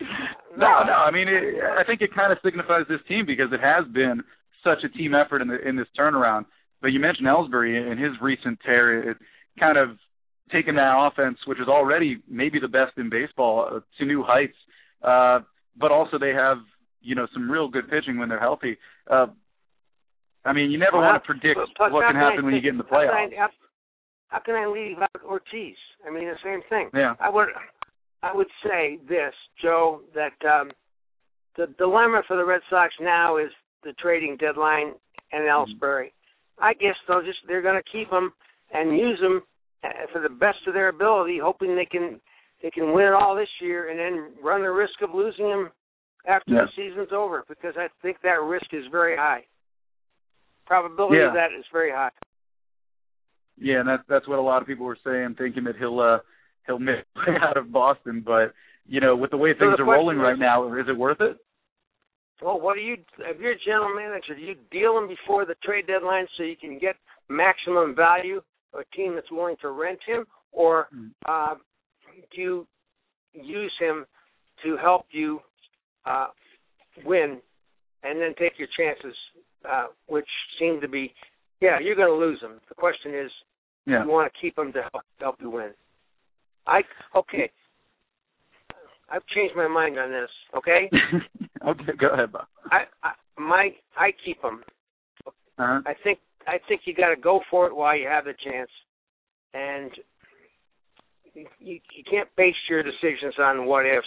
no, 0.56 0.82
no. 0.86 0.92
I 0.92 1.10
mean, 1.10 1.28
it, 1.28 1.62
I 1.62 1.84
think 1.84 2.00
it 2.00 2.14
kind 2.14 2.32
of 2.32 2.38
signifies 2.44 2.84
this 2.88 3.00
team 3.08 3.24
because 3.26 3.52
it 3.52 3.60
has 3.60 3.86
been 3.92 4.22
such 4.62 4.84
a 4.84 4.88
team 4.96 5.14
effort 5.14 5.42
in 5.42 5.48
the 5.48 5.66
in 5.66 5.76
this 5.76 5.88
turnaround. 5.98 6.44
But 6.80 6.88
you 6.88 7.00
mentioned 7.00 7.26
Ellsbury 7.26 7.90
in 7.90 7.98
his 7.98 8.12
recent 8.20 8.60
tear, 8.64 9.10
it 9.10 9.16
kind 9.58 9.76
of 9.76 9.96
taken 10.52 10.76
that 10.76 10.94
offense, 10.96 11.38
which 11.46 11.58
is 11.58 11.68
already 11.68 12.22
maybe 12.28 12.58
the 12.60 12.68
best 12.68 12.96
in 12.96 13.10
baseball, 13.10 13.68
uh, 13.70 13.80
to 13.98 14.04
new 14.04 14.22
heights. 14.22 14.56
Uh, 15.02 15.40
but 15.78 15.90
also 15.92 16.18
they 16.18 16.30
have 16.32 16.58
you 17.00 17.14
know 17.14 17.26
some 17.32 17.50
real 17.50 17.68
good 17.68 17.88
pitching 17.88 18.18
when 18.18 18.28
they're 18.28 18.40
healthy. 18.40 18.76
Uh, 19.10 19.26
I 20.44 20.52
mean, 20.52 20.70
you 20.70 20.78
never 20.78 20.98
Well, 20.98 21.06
want 21.12 21.22
to 21.22 21.26
predict 21.26 21.60
but 21.78 21.92
what 21.92 22.06
can 22.06 22.16
I 22.16 22.20
happen 22.30 22.44
when 22.44 22.54
you 22.54 22.60
get 22.60 22.72
in 22.72 22.78
the 22.78 22.84
how 22.90 23.00
can. 23.00 23.10
I- 23.38 23.48
How, 24.28 24.38
can 24.40 24.54
I 24.54 24.66
leave 24.66 24.98
out 25.00 25.22
Ortiz? 25.24 25.74
I 26.06 26.10
mean, 26.10 26.24
the 26.28 26.36
same 26.44 26.60
thing. 26.68 26.90
Yeah. 26.94 27.14
I 27.18 27.30
would, 27.30 27.48
I 28.22 28.34
would 28.34 28.46
say 28.62 28.98
this, 29.08 29.32
Joe, 29.60 30.02
that 30.14 30.36
um, 30.46 30.70
the 31.56 31.66
dilemma 31.78 32.22
for 32.28 32.36
the 32.36 32.44
Red 32.44 32.60
Sox 32.68 32.92
now 33.00 33.38
is 33.38 33.50
the 33.84 33.92
trading 33.94 34.36
deadline 34.36 34.92
and 35.32 35.42
Mm-hmm. 35.44 35.72
Ellsbury. 35.82 36.12
I 36.60 36.74
guess 36.74 36.94
they'll 37.06 37.22
just 37.22 37.38
they're 37.46 37.62
going 37.62 37.80
to 37.82 37.90
keep 37.90 38.10
them 38.10 38.32
and 38.72 38.98
use 38.98 39.18
them 39.20 39.42
uh, 39.84 39.88
for 40.12 40.20
the 40.20 40.28
best 40.28 40.58
of 40.66 40.74
their 40.74 40.88
ability, 40.88 41.38
hoping 41.42 41.74
they 41.74 41.86
can 41.86 42.20
they 42.62 42.70
can 42.70 42.92
win 42.92 43.06
it 43.06 43.12
all 43.14 43.34
this 43.36 43.48
year 43.60 43.90
and 43.90 43.98
then 43.98 44.32
run 44.42 44.62
the 44.62 44.70
risk 44.70 45.00
of 45.02 45.14
losing 45.14 45.48
them 45.48 45.70
after 46.26 46.52
Yeah. 46.54 46.64
the 46.66 46.72
season's 46.76 47.12
over 47.12 47.44
because 47.48 47.74
I 47.76 47.88
think 48.02 48.20
that 48.22 48.40
risk 48.42 48.72
is 48.72 48.84
very 48.90 49.16
high. 49.16 49.44
Probability 50.66 51.20
of 51.20 51.32
that 51.34 51.52
is 51.58 51.64
very 51.72 51.90
high. 51.90 52.10
Yeah, 53.56 53.80
and 53.80 53.88
that's 53.88 54.02
that's 54.08 54.28
what 54.28 54.38
a 54.38 54.42
lot 54.42 54.60
of 54.62 54.68
people 54.68 54.86
were 54.86 54.98
saying, 55.02 55.34
thinking 55.36 55.64
that 55.64 55.76
he'll 55.76 55.98
uh 55.98 56.18
he'll 56.66 56.78
miss 56.78 56.98
out 57.42 57.56
of 57.56 57.72
Boston. 57.72 58.20
But 58.24 58.52
you 58.86 59.00
know, 59.00 59.16
with 59.16 59.30
the 59.30 59.36
way 59.36 59.52
So 59.54 59.60
things 59.60 59.74
the 59.78 59.82
are 59.84 59.86
rolling 59.86 60.18
right 60.18 60.34
is- 60.34 60.38
now, 60.40 60.72
is 60.74 60.86
it 60.88 60.96
worth 60.96 61.20
it? 61.20 61.38
Well, 62.40 62.60
what 62.60 62.74
do 62.76 62.80
you, 62.80 62.96
if 63.18 63.40
you're 63.40 63.50
a 63.52 63.58
general 63.58 63.92
manager, 63.96 64.36
do 64.36 64.40
you 64.40 64.54
deal 64.70 64.96
him 64.96 65.08
before 65.08 65.44
the 65.44 65.56
trade 65.64 65.88
deadline 65.88 66.24
so 66.36 66.44
you 66.44 66.54
can 66.54 66.78
get 66.78 66.94
maximum 67.28 67.96
value 67.96 68.40
a 68.78 68.84
team 68.96 69.16
that's 69.16 69.32
willing 69.32 69.56
to 69.60 69.70
rent 69.70 69.98
him, 70.06 70.24
or 70.52 70.86
Mm. 70.94 71.10
uh, 71.26 71.56
you 72.32 72.66
use 73.32 73.72
him 73.80 74.06
to 74.64 74.76
help 74.76 75.06
you 75.10 75.40
uh, 76.04 76.28
win 77.04 77.40
and 78.02 78.20
then 78.20 78.34
take 78.38 78.52
your 78.58 78.68
chances, 78.78 79.16
uh, 79.68 79.86
which 80.06 80.28
seem 80.58 80.80
to 80.80 80.88
be, 80.88 81.12
yeah, 81.60 81.78
you're 81.80 81.96
going 81.96 82.08
to 82.08 82.14
lose 82.14 82.40
him. 82.40 82.60
The 82.68 82.74
question 82.74 83.14
is, 83.14 83.30
Yeah. 83.86 84.04
you 84.04 84.10
want 84.10 84.32
to 84.32 84.40
keep 84.40 84.56
him 84.58 84.72
to 84.72 84.82
help, 84.82 85.04
help 85.18 85.36
you 85.40 85.50
win. 85.50 85.70
I 86.66 86.82
okay. 87.14 87.50
I've 89.10 89.26
changed 89.34 89.56
my 89.56 89.66
mind 89.68 89.98
on 89.98 90.10
this. 90.10 90.28
Okay, 90.54 90.90
okay, 91.66 91.92
go 91.98 92.08
ahead, 92.08 92.30
Bob. 92.30 92.46
I, 92.70 92.84
I 93.02 93.12
my 93.40 93.70
I 93.96 94.10
keep 94.22 94.42
him. 94.44 94.62
Uh-huh. 95.26 95.80
I 95.86 95.94
think 96.04 96.18
I 96.46 96.58
think 96.68 96.82
you 96.84 96.94
got 96.94 97.08
to 97.14 97.16
go 97.20 97.40
for 97.50 97.66
it 97.66 97.74
while 97.74 97.96
you 97.96 98.06
have 98.06 98.26
the 98.26 98.34
chance, 98.44 98.68
and 99.54 99.90
you 101.58 101.80
you 101.92 102.04
can't 102.04 102.28
base 102.36 102.56
your 102.68 102.82
decisions 102.82 103.34
on 103.38 103.66
what 103.66 103.86
ifs. 103.86 104.06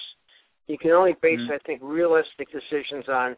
You 0.67 0.77
can 0.77 0.91
only 0.91 1.13
base, 1.21 1.39
Mhm. 1.39 1.51
I 1.51 1.57
think, 1.59 1.81
realistic 1.83 2.49
decisions 2.51 3.09
on, 3.09 3.35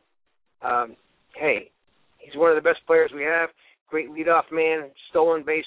um, 0.61 0.97
hey, 1.35 1.71
he's 2.19 2.35
one 2.35 2.49
of 2.49 2.55
the 2.55 2.61
best 2.61 2.85
players 2.85 3.11
we 3.11 3.23
have. 3.23 3.49
Great 3.87 4.09
leadoff 4.09 4.51
man, 4.51 4.91
stolen 5.09 5.43
base, 5.43 5.65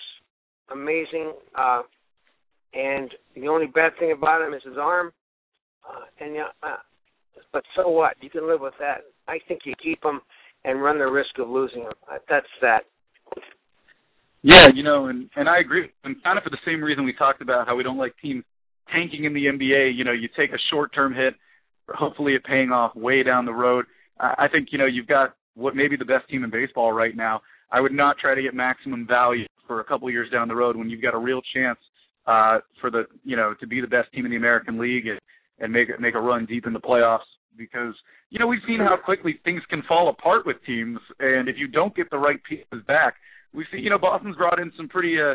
amazing. 0.71 1.35
Uh, 1.55 1.83
and 2.75 3.15
the 3.35 3.49
only 3.49 3.67
bad 3.67 3.97
thing 3.99 4.13
about 4.13 4.43
him 4.43 4.55
is 4.55 4.63
his 4.63 4.79
arm. 4.79 5.13
Uh, 5.89 6.05
and 6.21 6.35
yeah, 6.35 6.49
uh, 6.63 6.77
but 7.53 7.65
so 7.75 7.89
what? 7.89 8.17
You 8.23 8.31
can 8.31 8.47
live 8.47 8.61
with 8.61 8.75
that. 8.79 9.05
I 9.29 9.39
think 9.49 9.65
you 9.65 9.75
keep 9.77 10.05
him 10.05 10.21
and 10.65 10.83
run 10.83 10.99
the 10.99 11.07
risk 11.07 11.39
of 11.39 11.49
losing 11.49 11.83
him. 11.83 11.93
Uh, 12.11 12.19
That's 12.29 12.47
that. 12.61 12.85
Yeah, 14.43 14.69
you 14.69 14.83
know, 14.83 15.07
and 15.07 15.29
and 15.37 15.49
I 15.49 15.59
agree, 15.59 15.91
and 16.05 16.23
kind 16.23 16.39
of 16.39 16.45
for 16.45 16.51
the 16.51 16.59
same 16.65 16.83
reason 16.83 17.05
we 17.05 17.13
talked 17.13 17.43
about 17.43 17.67
how 17.67 17.77
we 17.77 17.83
don't 17.83 17.99
like 17.99 18.15
teams 18.23 18.45
tanking 18.93 19.25
in 19.25 19.35
the 19.35 19.47
NBA. 19.47 19.97
You 19.97 20.05
know, 20.05 20.13
you 20.13 20.29
take 20.37 20.51
a 20.51 20.59
short-term 20.71 21.15
hit, 21.15 21.35
hopefully 21.89 22.35
it 22.35 22.45
paying 22.45 22.71
off 22.71 22.95
way 22.95 23.23
down 23.23 23.45
the 23.45 23.53
road. 23.53 23.87
I 24.19 24.47
think 24.51 24.69
you 24.71 24.79
know 24.79 24.87
you've 24.87 25.09
got 25.09 25.35
what 25.55 25.75
may 25.75 25.89
be 25.89 25.97
the 25.97 26.05
best 26.05 26.29
team 26.29 26.45
in 26.45 26.51
baseball 26.51 26.93
right 26.93 27.17
now. 27.17 27.41
I 27.73 27.81
would 27.81 27.93
not 27.93 28.19
try 28.19 28.35
to 28.35 28.43
get 28.43 28.55
maximum 28.55 29.07
value 29.07 29.47
for 29.67 29.81
a 29.81 29.85
couple 29.85 30.09
years 30.11 30.31
down 30.31 30.49
the 30.49 30.55
road 30.55 30.77
when 30.77 30.89
you've 30.89 31.03
got 31.03 31.15
a 31.15 31.19
real 31.19 31.41
chance 31.55 31.79
uh, 32.27 32.59
for 32.81 32.91
the 32.91 33.05
you 33.25 33.37
know 33.37 33.55
to 33.61 33.67
be 33.67 33.81
the 33.81 33.87
best 33.87 34.13
team 34.13 34.25
in 34.25 34.31
the 34.31 34.37
American 34.37 34.79
League 34.79 35.07
and 35.07 35.19
and 35.59 35.73
make 35.73 35.89
make 36.01 36.15
a 36.15 36.21
run 36.21 36.47
deep 36.47 36.67
in 36.67 36.73
the 36.73 36.81
playoffs 36.81 37.27
because 37.59 37.95
you 38.31 38.39
know 38.39 38.47
we've 38.47 38.61
seen 38.67 38.79
how 38.79 38.97
quickly 38.97 39.41
things 39.45 39.63
can 39.69 39.83
fall 39.89 40.09
apart 40.09 40.47
with 40.47 40.57
teams, 40.67 40.99
and 41.19 41.49
if 41.49 41.57
you 41.59 41.67
don't 41.67 41.97
get 41.97 42.11
the 42.11 42.19
right 42.19 42.41
pieces 42.49 42.85
back 42.87 43.15
we 43.57 43.65
see, 43.73 43.79
you 43.79 43.91
know, 43.91 43.99
Boston's 43.99 44.37
brought 44.37 44.61
in 44.61 44.71
some 44.77 44.89
pretty, 44.89 45.21
uh, 45.21 45.35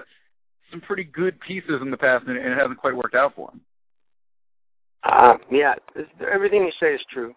some 0.70 0.82
pretty 0.82 1.04
good 1.04 1.38
pieces 1.46 1.82
in 1.82 1.92
the 1.92 1.98
past, 1.98 2.26
and, 2.28 2.38
and 2.38 2.54
it 2.54 2.58
hasn't 2.58 2.78
quite 2.78 2.96
worked 2.96 3.16
out 3.16 3.34
for 3.36 3.50
them. 3.50 3.62
Uh, 5.04 5.34
yeah, 5.52 5.74
this, 5.96 6.06
everything 6.32 6.62
you 6.62 6.72
say 6.80 6.94
is 6.94 7.02
true. 7.12 7.34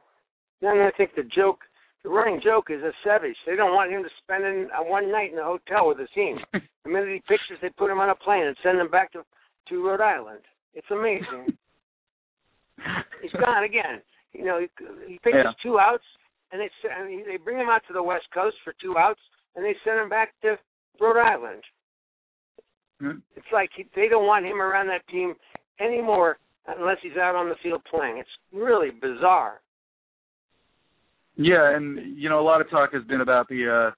Then 0.61 0.79
I 0.79 0.91
think 0.97 1.11
the 1.17 1.23
joke, 1.35 1.61
the 2.05 2.11
running 2.11 2.41
joke 2.45 2.67
is 2.71 2.83
a 2.83 2.93
savage. 3.03 3.37
They 3.47 3.57
don't 3.57 3.75
want 3.75 3.91
him 3.91 4.03
to 4.03 4.09
spend 4.23 4.45
in, 4.45 4.69
uh, 4.79 4.85
one 4.85 5.11
night 5.11 5.33
in 5.33 5.39
a 5.39 5.45
hotel 5.45 5.89
with 5.89 5.97
the 5.97 6.07
team. 6.15 6.39
the 6.53 6.91
minute 6.91 7.09
he 7.09 7.23
pitches, 7.27 7.59
they 7.63 7.71
put 7.71 7.91
him 7.91 7.99
on 7.99 8.11
a 8.11 8.15
plane 8.15 8.45
and 8.47 8.57
send 8.63 8.79
him 8.79 8.91
back 8.91 9.13
to 9.13 9.25
to 9.71 9.83
Rhode 9.83 10.03
Island. 10.03 10.41
It's 10.75 10.91
amazing. 10.91 11.57
He's 13.23 13.33
gone 13.33 13.65
again. 13.65 14.03
You 14.35 14.45
know, 14.45 14.61
he, 14.61 14.69
he 15.07 15.19
pitches 15.25 15.41
Yeah. 15.45 15.53
two 15.63 15.79
outs, 15.79 16.05
and 16.53 16.61
they 16.61 16.69
I 16.91 17.07
mean, 17.07 17.25
they 17.27 17.39
bring 17.39 17.57
him 17.57 17.71
out 17.71 17.81
to 17.87 17.95
the 17.95 18.03
West 18.03 18.27
Coast 18.35 18.57
for 18.63 18.75
two 18.83 18.99
outs, 18.99 19.21
and 19.57 19.65
they 19.65 19.75
send 19.85 19.99
him 19.99 20.11
back 20.11 20.35
to 20.43 20.59
Rhode 21.01 21.21
Island. 21.21 21.63
Hmm. 23.01 23.19
It's 23.37 23.47
like 23.53 23.71
he, 23.77 23.87
they 23.97 24.09
don't 24.09 24.27
want 24.27 24.47
him 24.47 24.61
around 24.61 24.87
that 24.89 25.07
team 25.09 25.35
anymore 25.81 26.39
unless 26.67 26.99
he's 27.03 27.17
out 27.17 27.35
on 27.35 27.49
the 27.49 27.57
field 27.63 27.83
playing. 27.91 28.19
It's 28.19 28.29
really 28.53 28.91
bizarre. 28.91 29.61
Yeah, 31.37 31.75
and 31.77 32.17
you 32.17 32.29
know, 32.29 32.41
a 32.41 32.47
lot 32.47 32.61
of 32.61 32.71
talk 32.71 32.93
has 32.93 33.03
been 33.05 33.21
about 33.21 33.49
the 33.49 33.89
uh, 33.89 33.95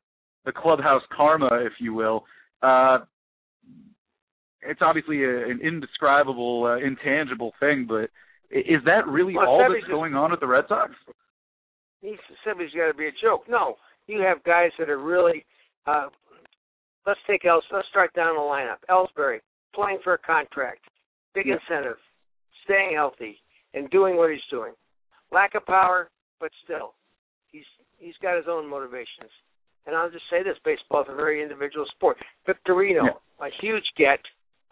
the 0.47 0.53
clubhouse 0.53 1.03
karma, 1.15 1.51
if 1.63 1.75
you 1.79 1.93
will. 1.93 2.25
Uh, 2.63 2.99
it's 4.63 4.81
obviously 4.83 5.23
a, 5.23 5.49
an 5.49 5.61
indescribable, 5.63 6.65
uh, 6.65 6.85
intangible 6.85 7.53
thing, 7.61 7.87
but 7.87 8.11
is 8.51 8.81
that 8.85 9.07
really 9.07 9.37
Well, 9.37 9.47
all 9.47 9.61
Sevy's 9.61 9.83
that's 9.83 9.91
going 9.91 10.15
on 10.15 10.31
with 10.31 10.41
the 10.41 10.47
Red 10.47 10.65
Sox? 10.69 10.93
He 12.01 12.17
said 12.45 12.55
he's 12.59 12.71
got 12.71 12.89
to 12.89 12.95
be 12.95 13.07
a 13.07 13.13
joke. 13.23 13.45
No, 13.49 13.77
you 14.07 14.21
have 14.21 14.43
guys 14.45 14.71
that 14.79 14.89
are 14.89 14.99
really. 14.99 15.45
Uh, 15.87 16.09
let's 17.07 17.21
take 17.27 17.45
Els. 17.45 17.65
Let's 17.71 17.89
start 17.89 18.13
down 18.15 18.35
the 18.35 18.41
lineup. 18.41 18.79
Ellsbury 18.91 19.41
playing 19.75 19.99
for 20.03 20.15
a 20.15 20.19
contract, 20.19 20.81
big 21.35 21.47
Yeah. 21.47 21.55
incentive, 21.55 21.99
staying 22.65 22.95
healthy, 22.95 23.41
and 23.75 23.89
doing 23.91 24.17
what 24.17 24.31
he's 24.31 24.45
doing. 24.51 24.75
Lack 25.31 25.55
of 25.55 25.65
power, 25.67 26.11
but 26.41 26.53
still, 26.65 26.95
he's 27.51 27.67
he's 27.99 28.17
got 28.19 28.37
his 28.37 28.49
own 28.49 28.67
motivations. 28.67 29.31
And 29.87 29.95
I'll 29.95 30.11
just 30.11 30.29
say 30.29 30.43
this: 30.43 30.59
baseball 30.65 31.03
is 31.03 31.09
a 31.09 31.15
very 31.15 31.43
individual 31.43 31.87
sport. 31.87 32.19
Victorino, 32.47 33.05
Yeah. 33.05 33.47
a 33.47 33.51
huge 33.51 33.87
get. 33.97 34.21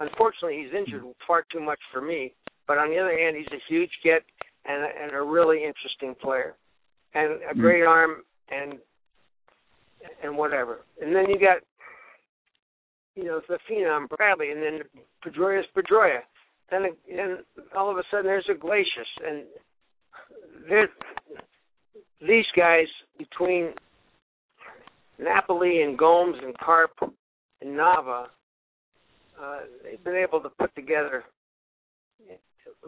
Unfortunately, 0.01 0.63
he's 0.63 0.75
injured 0.75 1.05
far 1.27 1.43
too 1.51 1.61
much 1.61 1.81
for 1.93 2.01
me. 2.01 2.35
But 2.67 2.79
on 2.79 2.91
the 2.91 2.99
other 2.99 3.17
hand, 3.17 3.37
he's 3.37 3.53
a 3.53 3.59
huge 3.69 3.93
get 4.03 4.25
and 4.65 4.83
a, 4.83 4.89
and 5.03 5.13
a 5.13 5.23
really 5.23 5.63
interesting 5.63 6.15
player, 6.17 6.57
and 7.15 7.43
a 7.45 7.55
Mm. 7.55 7.61
great 7.61 7.83
arm 7.85 8.25
and 8.49 8.81
and 10.23 10.37
whatever. 10.37 10.85
And 11.01 11.15
then 11.15 11.31
you 11.31 11.39
got, 11.39 11.63
you 13.15 13.25
know, 13.25 13.41
the 13.49 13.59
phenom 13.71 14.09
Bradley, 14.09 14.51
and 14.51 14.63
then 14.63 14.81
Pedroia's 15.25 15.67
Pedroia. 15.77 16.21
Then 16.71 16.87
then 17.09 17.39
all 17.77 17.91
of 17.91 17.99
a 17.99 18.03
sudden 18.11 18.27
there's 18.27 18.47
Iglesias, 18.49 19.09
and 19.27 19.45
there 20.69 20.89
these 22.21 22.47
guys 22.57 22.87
between 23.19 23.73
Napoli 25.19 25.83
and 25.83 25.97
Gomes 25.97 26.37
and 26.43 26.57
Carp 26.59 26.93
and 27.61 27.79
Nava, 27.79 28.27
uh, 29.41 29.59
they've 29.83 30.03
been 30.03 30.17
able 30.17 30.41
to 30.41 30.49
put 30.49 30.75
together 30.75 31.25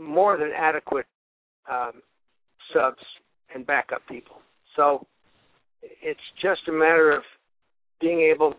more 0.00 0.36
than 0.36 0.50
adequate 0.56 1.06
um, 1.70 1.92
subs 2.72 3.02
and 3.54 3.66
backup 3.66 4.02
people. 4.08 4.36
So 4.74 5.06
it's 5.82 6.20
just 6.42 6.60
a 6.68 6.72
matter 6.72 7.12
of 7.12 7.22
being 8.00 8.20
able 8.20 8.54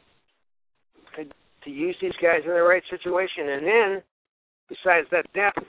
to, 1.67 1.71
use 1.71 1.95
these 2.01 2.15
guys 2.21 2.41
in 2.43 2.49
the 2.51 2.61
right 2.61 2.83
situation. 2.89 3.49
And 3.49 3.65
then, 3.65 4.03
besides 4.69 5.07
that 5.11 5.31
depth, 5.33 5.65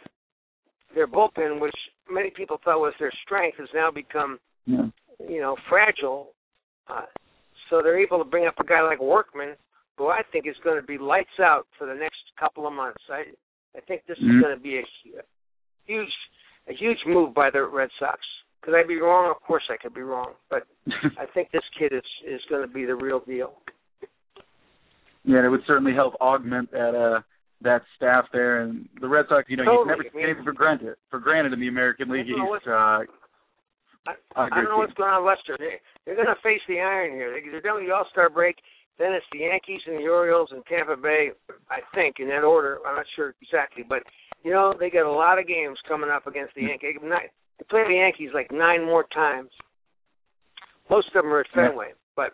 their 0.95 1.07
bullpen, 1.07 1.61
which 1.61 1.75
many 2.11 2.31
people 2.31 2.59
thought 2.65 2.81
was 2.81 2.95
their 2.99 3.13
strength, 3.25 3.59
has 3.59 3.69
now 3.75 3.91
become, 3.91 4.39
Yeah. 4.67 4.87
you 5.29 5.41
know, 5.41 5.57
fragile. 5.69 6.35
Uh, 6.89 7.07
so 7.69 7.83
they're 7.83 7.99
able 7.99 8.19
to 8.19 8.25
bring 8.25 8.47
up 8.47 8.59
a 8.59 8.65
guy 8.65 8.81
like 8.83 8.99
Workman, 9.01 9.55
who 9.99 10.09
I 10.09 10.23
think 10.33 10.47
is 10.47 10.57
going 10.65 10.81
to 10.81 10.87
be 10.87 10.97
lights 10.97 11.39
out 11.41 11.67
for 11.77 11.87
the 11.87 11.95
next 11.95 12.21
couple 12.39 12.67
of 12.67 12.73
months. 12.73 13.03
I 13.11 13.25
I 13.77 13.81
think 13.81 14.07
this 14.07 14.19
Mhm. 14.19 14.37
is 14.37 14.43
going 14.43 14.57
to 14.57 14.63
be 14.63 14.79
a 14.79 14.83
hu- 15.05 15.21
huge 15.85 16.15
a 16.69 16.73
huge 16.73 17.05
move 17.07 17.35
by 17.35 17.51
the 17.51 17.63
Red 17.65 17.91
Sox. 17.99 18.21
Could 18.63 18.75
I 18.75 18.83
be 18.83 18.99
wrong? 19.01 19.31
Of 19.31 19.41
course 19.43 19.65
I 19.71 19.77
could 19.77 19.95
be 19.95 20.03
wrong, 20.03 20.35
but 20.49 20.67
I 21.19 21.27
think 21.27 21.51
this 21.51 21.69
kid 21.79 21.93
is 21.93 22.05
is 22.25 22.41
going 22.49 22.63
to 22.67 22.73
be 22.73 22.85
the 22.87 22.95
real 22.97 23.21
deal. 23.21 23.61
Yeah, 25.25 25.45
it 25.45 25.49
would 25.49 25.63
certainly 25.67 25.95
help 25.95 26.15
augment 26.21 26.71
that 26.73 26.95
uh 26.95 27.21
that 27.61 27.83
staff 27.97 28.27
there 28.33 28.61
and 28.63 28.89
the 29.01 29.09
Red 29.09 29.27
Sox. 29.29 29.45
You 29.49 29.57
know, 29.57 29.65
Totally. 29.65 29.81
you 29.83 29.91
never 29.91 30.03
take 30.05 30.15
anything 30.23 30.45
for 30.45 30.53
granted. 30.53 30.95
For 31.11 31.19
granted 31.19 31.53
in 31.53 31.61
the 31.61 31.69
American 31.69 32.09
League 32.09 32.27
I 32.27 32.31
don't 32.31 32.39
know 32.39 32.57
East. 32.57 32.67
Uh, 32.69 33.03
I, 34.09 34.15
I 34.37 34.49
don't 34.49 34.65
know 34.71 34.79
with 34.79 34.89
what's 34.89 34.97
going 34.97 35.11
on, 35.13 35.27
Lester. 35.27 35.57
They, 35.59 35.77
they're 36.07 36.15
going 36.15 36.29
to 36.33 36.41
face 36.43 36.63
the 36.69 36.81
iron 36.81 37.13
here. 37.13 37.29
They, 37.35 37.51
they're 37.51 37.61
doing 37.61 37.85
the 37.87 37.93
All 37.93 38.07
Star 38.11 38.31
break. 38.31 38.57
Then 38.99 39.13
it's 39.13 39.27
the 39.33 39.41
Yankees 39.41 39.83
and 39.87 39.99
the 39.99 40.09
Orioles 40.09 40.49
and 40.51 40.65
Tampa 40.67 40.97
Bay. 40.97 41.31
I 41.69 41.81
think 41.95 42.17
in 42.21 42.29
that 42.29 42.43
order. 42.43 42.79
I'm 42.87 42.97
not 42.97 43.07
sure 43.17 43.35
exactly, 43.43 43.85
but 43.87 44.03
you 44.45 44.51
know 44.53 44.73
they 44.79 44.89
got 44.89 45.05
a 45.05 45.13
lot 45.13 45.39
of 45.39 45.47
games 45.47 45.79
coming 45.87 46.11
up 46.11 46.27
against 46.27 46.55
the 46.55 46.63
Yankees. 46.63 46.97
Nine- 47.03 47.29
They 47.59 47.67
play 47.69 47.85
the 47.87 47.95
Yankees 48.01 48.31
like 48.33 48.51
nine 48.51 48.85
more 48.87 49.05
times. 49.13 49.51
Most 50.89 51.09
of 51.09 51.23
them 51.23 51.33
are 51.33 51.41
at 51.41 51.47
Yeah. 51.55 51.69
Fenway, 51.69 51.91
but 52.17 52.33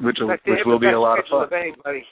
which 0.00 0.16
will, 0.20 0.28
fact, 0.28 0.46
which 0.46 0.60
will 0.64 0.78
be 0.78 0.90
a 0.90 1.00
lot 1.00 1.18
of 1.18 1.24
fun. 1.30 1.44
of 1.44 1.52
anybody. 1.52 2.04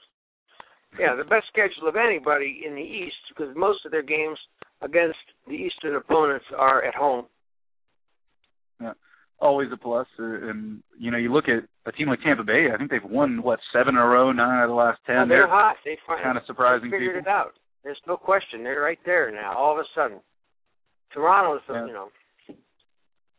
Yeah, 0.98 1.14
the 1.16 1.24
best 1.24 1.46
schedule 1.48 1.88
of 1.88 1.96
anybody 1.96 2.62
in 2.66 2.74
the 2.74 2.82
East 2.82 3.16
because 3.28 3.54
most 3.56 3.84
of 3.84 3.92
their 3.92 4.02
games 4.02 4.38
against 4.80 5.18
the 5.46 5.54
Eastern 5.54 5.96
opponents 5.96 6.46
are 6.56 6.82
at 6.84 6.94
home. 6.94 7.26
Yeah, 8.80 8.92
always 9.38 9.68
a 9.72 9.76
plus, 9.76 10.06
uh, 10.18 10.24
and 10.24 10.82
you 10.98 11.10
know, 11.10 11.18
you 11.18 11.32
look 11.32 11.44
at 11.48 11.64
a 11.86 11.92
team 11.92 12.08
like 12.08 12.20
Tampa 12.22 12.44
Bay. 12.44 12.68
I 12.72 12.78
think 12.78 12.90
they've 12.90 13.04
won 13.04 13.42
what 13.42 13.60
seven 13.72 13.96
in 13.96 14.00
a 14.00 14.06
row, 14.06 14.32
nine 14.32 14.58
out 14.58 14.64
of 14.64 14.70
the 14.70 14.74
last 14.74 14.98
ten. 15.06 15.16
Oh, 15.16 15.28
they're 15.28 15.48
hot. 15.48 15.76
They 15.84 15.98
find 16.06 16.22
kind 16.22 16.38
of 16.38 16.44
surprising 16.46 16.90
they 16.90 16.96
figured 16.96 17.16
people. 17.16 17.32
it 17.32 17.34
out. 17.34 17.52
There's 17.84 18.00
no 18.06 18.16
question. 18.16 18.62
They're 18.62 18.80
right 18.80 18.98
there 19.04 19.30
now. 19.30 19.56
All 19.56 19.72
of 19.72 19.78
a 19.78 19.84
sudden, 19.94 20.20
Toronto's 21.12 21.60
yeah. 21.68 21.86
you 21.86 21.92
know, 21.92 22.08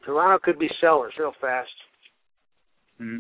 Toronto 0.06 0.40
could 0.44 0.60
be 0.60 0.70
sellers 0.80 1.14
real 1.20 1.34
fast. 1.42 1.70
Mm-hmm. 3.02 3.20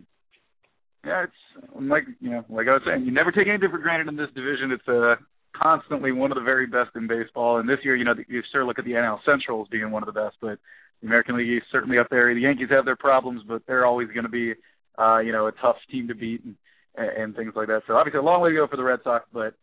Yeah, 1.06 1.24
it's 1.24 1.72
like 1.80 2.04
you 2.20 2.30
know, 2.30 2.44
like 2.50 2.68
I 2.68 2.74
was 2.74 2.82
saying, 2.86 3.06
you 3.06 3.12
never 3.12 3.32
take 3.32 3.48
anything 3.48 3.70
for 3.72 3.78
granted 3.78 4.08
in 4.08 4.18
this 4.18 4.28
division. 4.36 4.72
It's 4.72 4.88
uh, 4.88 5.16
constantly 5.56 6.12
one 6.12 6.32
of 6.32 6.36
the 6.36 6.44
very 6.44 6.68
best 6.68 6.92
in 6.96 7.08
baseball. 7.08 7.60
And 7.60 7.70
this 7.70 7.80
year, 7.84 7.96
you 7.96 8.04
know, 8.04 8.14
you 8.28 8.42
sure 8.52 8.66
look 8.66 8.80
at 8.80 8.86
the 8.86 8.92
NL 8.92 9.20
Central 9.26 9.62
as 9.62 9.68
being 9.70 9.92
one 9.92 10.04
of 10.04 10.14
the 10.14 10.20
best, 10.20 10.36
but 10.42 10.60
the 11.02 11.08
American 11.08 11.38
League 11.38 11.50
is 11.50 11.64
certainly 11.72 11.98
up 11.98 12.08
there. 12.10 12.34
The 12.34 12.42
Yankees 12.42 12.70
have 12.72 12.86
their 12.86 12.98
problems, 12.98 13.42
but 13.48 13.62
they're 13.66 13.86
always 13.86 14.10
going 14.10 14.24
to 14.24 14.30
be, 14.30 14.54
uh, 14.98 15.20
you 15.20 15.32
know, 15.32 15.48
a 15.48 15.52
tough 15.54 15.78
team 15.90 16.08
to 16.10 16.16
beat 16.16 16.44
and, 16.44 16.56
and 16.98 17.36
things 17.36 17.54
like 17.56 17.68
that. 17.68 17.84
So 17.88 17.96
obviously 17.96 18.20
a 18.20 18.24
long 18.24 18.42
way 18.42 18.50
to 18.50 18.56
go 18.56 18.68
for 18.68 18.78
the 18.78 18.84
Red 18.84 19.00
Sox, 19.04 19.26
but 19.34 19.54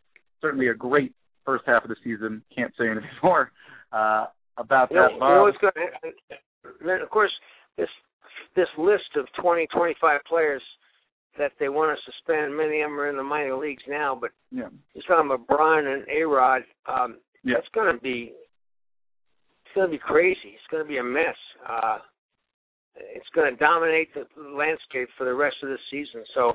certainly 0.41 0.67
a 0.67 0.73
great 0.73 1.13
first 1.45 1.63
half 1.67 1.83
of 1.83 1.89
the 1.89 1.95
season. 2.03 2.41
Can't 2.55 2.73
say 2.77 2.85
anything 2.89 3.09
more 3.23 3.51
uh, 3.91 4.25
about 4.57 4.89
you 4.91 4.97
that. 4.97 5.13
Know, 5.13 5.19
Bob. 5.19 5.29
You 5.29 5.35
know 5.35 5.43
what's 5.43 5.57
going 5.57 7.01
of 7.01 7.09
course, 7.09 7.31
this 7.77 7.89
this 8.55 8.67
list 8.77 9.15
of 9.15 9.25
20, 9.39 9.67
25 9.67 10.21
players 10.27 10.61
that 11.37 11.51
they 11.59 11.69
want 11.69 11.97
to 11.97 12.11
suspend. 12.11 12.55
Many 12.55 12.81
of 12.81 12.89
them 12.89 12.99
are 12.99 13.09
in 13.09 13.17
the 13.17 13.23
minor 13.23 13.55
leagues 13.55 13.83
now, 13.87 14.17
but 14.19 14.31
yeah. 14.51 14.69
you're 14.93 15.03
talking 15.07 15.31
about 15.31 15.47
Braun 15.47 15.87
and 15.87 16.03
A 16.09 16.23
Rod. 16.25 16.63
Um, 16.87 17.17
yeah. 17.43 17.55
It's 17.57 17.67
going 17.73 17.93
to 17.93 18.01
be 18.01 18.33
it's 19.65 19.75
going 19.75 19.87
to 19.87 19.91
be 19.91 19.99
crazy. 19.99 20.55
It's 20.55 20.67
going 20.71 20.83
to 20.83 20.87
be 20.87 20.97
a 20.97 21.03
mess. 21.03 21.35
Uh, 21.67 21.99
it's 22.95 23.27
going 23.35 23.51
to 23.51 23.57
dominate 23.57 24.09
the 24.13 24.25
landscape 24.41 25.09
for 25.17 25.25
the 25.25 25.33
rest 25.33 25.57
of 25.61 25.69
the 25.69 25.77
season. 25.91 26.23
So, 26.33 26.53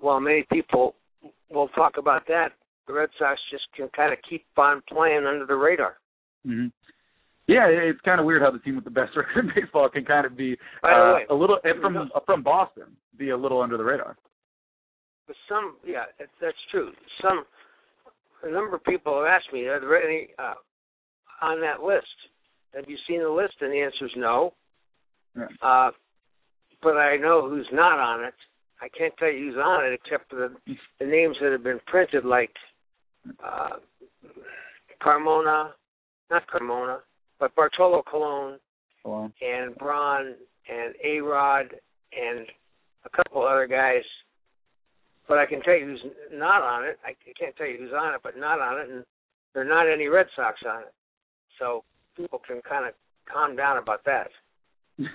while 0.00 0.20
many 0.20 0.44
people 0.52 0.94
will 1.50 1.68
talk 1.68 1.96
about 1.98 2.26
that, 2.28 2.52
the 2.86 2.94
Red 2.94 3.10
Sox 3.18 3.38
just 3.50 3.64
can 3.76 3.88
kind 3.94 4.12
of 4.12 4.18
keep 4.28 4.44
on 4.56 4.82
playing 4.88 5.26
under 5.26 5.46
the 5.46 5.54
radar. 5.54 5.96
Mm-hmm. 6.46 6.68
Yeah, 7.50 7.66
it's 7.66 8.00
kind 8.02 8.20
of 8.20 8.26
weird 8.26 8.42
how 8.42 8.52
the 8.52 8.60
team 8.60 8.76
with 8.76 8.84
the 8.84 8.90
best 8.90 9.10
record 9.16 9.44
in 9.44 9.50
baseball 9.54 9.88
can 9.88 10.04
kind 10.04 10.24
of 10.24 10.36
be 10.36 10.56
uh, 10.84 11.18
a 11.28 11.34
little 11.34 11.58
from 11.80 12.10
from 12.24 12.42
Boston 12.42 12.96
be 13.18 13.30
a 13.30 13.36
little 13.36 13.60
under 13.60 13.76
the 13.76 13.84
radar. 13.84 14.16
But 15.26 15.36
some, 15.48 15.76
yeah, 15.86 16.04
that's 16.40 16.56
true. 16.70 16.92
Some 17.20 17.44
a 18.44 18.50
number 18.50 18.76
of 18.76 18.84
people 18.84 19.18
have 19.18 19.28
asked 19.28 19.52
me, 19.52 19.66
are 19.66 19.80
there 19.80 20.02
any 20.02 20.28
uh, 20.38 20.54
on 21.42 21.60
that 21.60 21.82
list? 21.82 22.06
Have 22.74 22.84
you 22.88 22.96
seen 23.08 23.20
the 23.20 23.28
list? 23.28 23.54
And 23.60 23.72
the 23.72 23.80
answer 23.80 24.06
is 24.06 24.12
no. 24.16 24.54
Yeah. 25.36 25.46
Uh, 25.60 25.90
but 26.82 26.96
I 26.96 27.16
know 27.16 27.48
who's 27.48 27.68
not 27.72 27.98
on 27.98 28.24
it. 28.24 28.34
I 28.80 28.88
can't 28.96 29.12
tell 29.18 29.30
you 29.30 29.50
who's 29.50 29.56
on 29.56 29.84
it 29.84 30.00
except 30.02 30.30
for 30.30 30.36
the, 30.36 30.74
the 31.00 31.06
names 31.06 31.36
that 31.42 31.52
have 31.52 31.64
been 31.64 31.80
printed, 31.86 32.24
like 32.24 32.52
uh, 33.44 33.76
Carmona, 35.02 35.70
not 36.30 36.42
Carmona, 36.48 37.00
but 37.40 37.54
Bartolo 37.56 38.02
Colon, 38.02 38.58
and 39.04 39.74
Braun 39.76 40.34
and 40.68 40.94
A 41.02 41.20
Rod 41.20 41.66
and 42.12 42.46
a 43.04 43.08
couple 43.16 43.42
other 43.46 43.66
guys. 43.66 44.02
But 45.26 45.38
I 45.38 45.46
can 45.46 45.62
tell 45.62 45.74
you 45.74 45.86
who's 45.86 46.12
not 46.32 46.62
on 46.62 46.84
it. 46.84 46.98
I 47.04 47.14
can't 47.38 47.56
tell 47.56 47.66
you 47.66 47.78
who's 47.78 47.92
on 47.98 48.14
it, 48.14 48.20
but 48.22 48.36
not 48.36 48.60
on 48.60 48.80
it, 48.80 48.90
and 48.90 49.04
there 49.54 49.62
are 49.62 49.64
not 49.64 49.92
any 49.92 50.06
Red 50.06 50.26
Sox 50.36 50.58
on 50.68 50.82
it. 50.82 50.92
So 51.58 51.84
people 52.16 52.40
can 52.46 52.60
kind 52.68 52.86
of 52.86 52.94
calm 53.32 53.56
down 53.56 53.78
about 53.78 54.04
that. 54.04 54.28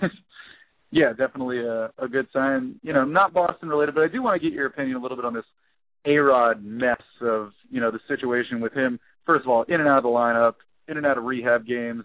yeah, 0.90 1.10
definitely 1.10 1.60
a, 1.60 1.90
a 1.98 2.08
good 2.10 2.26
sign. 2.32 2.76
You 2.82 2.92
know, 2.92 3.04
not 3.04 3.34
Boston 3.34 3.68
related, 3.68 3.94
but 3.94 4.04
I 4.04 4.08
do 4.08 4.22
want 4.22 4.40
to 4.40 4.48
get 4.48 4.54
your 4.54 4.66
opinion 4.66 4.96
a 4.96 5.00
little 5.00 5.16
bit 5.16 5.26
on 5.26 5.34
this 5.34 5.44
A 6.06 6.16
Rod 6.16 6.64
mess 6.64 7.02
of 7.20 7.50
you 7.70 7.80
know 7.80 7.90
the 7.90 8.00
situation 8.08 8.60
with 8.60 8.72
him. 8.72 8.98
First 9.26 9.44
of 9.44 9.50
all, 9.50 9.64
in 9.68 9.80
and 9.80 9.88
out 9.88 9.98
of 9.98 10.04
the 10.04 10.08
lineup, 10.08 10.54
in 10.88 10.96
and 10.96 11.06
out 11.06 11.18
of 11.18 11.24
rehab 11.24 11.66
games. 11.66 12.04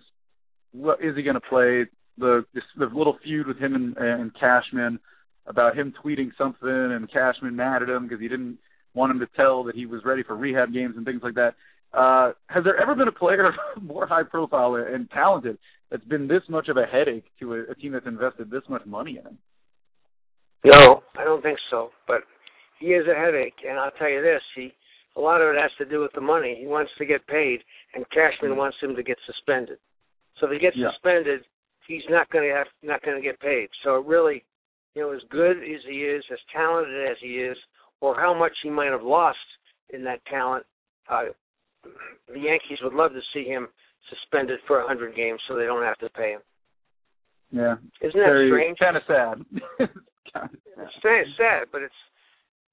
What 0.72 1.04
is 1.04 1.16
he 1.16 1.24
going 1.24 1.36
to 1.36 1.42
play? 1.42 1.86
The 2.18 2.46
this, 2.54 2.64
the 2.78 2.86
little 2.86 3.18
feud 3.24 3.48
with 3.48 3.58
him 3.58 3.74
and, 3.74 3.98
and 3.98 4.32
Cashman 4.38 5.00
about 5.48 5.78
him 5.78 5.94
tweeting 6.04 6.30
something 6.38 6.70
and 6.70 7.12
Cashman 7.12 7.56
mad 7.56 7.82
at 7.82 7.90
him 7.90 8.04
because 8.04 8.22
he 8.22 8.28
didn't 8.28 8.58
want 8.94 9.12
him 9.12 9.20
to 9.20 9.28
tell 9.36 9.64
that 9.64 9.76
he 9.76 9.86
was 9.86 10.02
ready 10.06 10.24
for 10.24 10.36
rehab 10.36 10.74
games 10.74 10.96
and 10.98 11.06
things 11.06 11.22
like 11.24 11.36
that. 11.36 11.56
Uh, 11.94 12.34
has 12.48 12.64
there 12.64 12.80
ever 12.82 12.96
been 12.96 13.08
a 13.08 13.12
player 13.12 13.52
more 13.82 14.08
high 14.08 14.24
profile 14.24 14.76
and 14.76 15.10
talented 15.12 15.58
that's 15.90 16.06
been 16.06 16.28
this 16.28 16.44
much 16.50 16.68
of 16.70 16.78
a 16.78 16.86
headache 16.86 17.26
to 17.40 17.54
a, 17.54 17.72
a 17.72 17.76
team 17.76 17.94
that's 17.94 18.08
invested 18.08 18.50
this 18.50 18.64
much 18.70 18.86
money 18.86 19.18
in 19.18 19.26
him? 19.26 19.38
No, 20.64 21.04
I 21.18 21.24
don't 21.24 21.42
think 21.42 21.58
so. 21.70 21.90
But 22.08 22.22
he 22.80 22.88
is 22.88 23.06
a 23.08 23.18
headache, 23.18 23.56
and 23.68 23.80
I'll 23.80 23.92
tell 23.92 24.10
you 24.10 24.22
this: 24.22 24.42
he 24.56 24.74
a 25.18 25.20
lot 25.20 25.42
of 25.42 25.56
it 25.56 25.60
has 25.60 25.72
to 25.78 25.86
do 25.86 26.00
with 26.02 26.12
the 26.14 26.22
money. 26.22 26.58
He 26.60 26.68
wants 26.68 26.92
to 26.98 27.06
get 27.06 27.26
paid, 27.28 27.60
and 27.94 28.06
Cashman 28.10 28.52
mm-hmm. 28.52 28.60
wants 28.60 28.78
him 28.82 28.96
to 28.96 29.04
get 29.04 29.18
suspended. 29.26 29.78
So 30.40 30.48
if 30.48 30.54
he 30.54 30.60
gets 30.60 30.78
yeah. 30.78 30.92
suspended, 30.92 31.42
he's 31.88 32.04
not 32.10 32.30
going 32.30 32.48
to 32.50 32.56
have 32.56 32.68
not 32.82 33.04
going 33.04 33.18
to 33.18 33.24
get 33.24 33.40
paid. 33.40 33.70
So 33.84 34.02
really, 34.02 34.44
you 34.96 35.02
know, 35.02 35.12
as 35.12 35.22
good 35.30 35.58
as 35.58 35.82
he 35.88 36.04
is, 36.04 36.24
as 36.32 36.40
talented 36.54 37.08
as 37.10 37.18
he 37.22 37.40
is, 37.40 37.58
or 38.00 38.16
how 38.16 38.34
much 38.34 38.54
he 38.64 38.70
might 38.70 38.92
have 38.92 39.04
lost 39.04 39.38
in 39.94 40.04
that 40.06 40.24
talent, 40.26 40.66
uh, 41.10 41.24
the 41.84 42.40
Yankees 42.40 42.80
would 42.84 42.94
love 42.94 43.12
to 43.12 43.22
see 43.34 43.44
him 43.44 43.68
suspended 44.10 44.60
for 44.68 44.80
a 44.80 44.86
100 44.86 45.16
games 45.16 45.40
so 45.48 45.56
they 45.56 45.66
don't 45.66 45.84
have 45.84 45.98
to 46.00 46.10
pay 46.10 46.32
him. 46.32 46.42
Yeah. 47.52 47.76
Isn't 48.02 48.20
that 48.20 48.26
Very, 48.26 48.50
strange? 48.50 48.78
Kind 48.80 48.98
of 48.98 49.04
sad. 49.08 49.46
it's 49.80 50.94
sad, 51.02 51.26
sad, 51.38 51.68
but 51.72 51.82
it's 51.82 51.94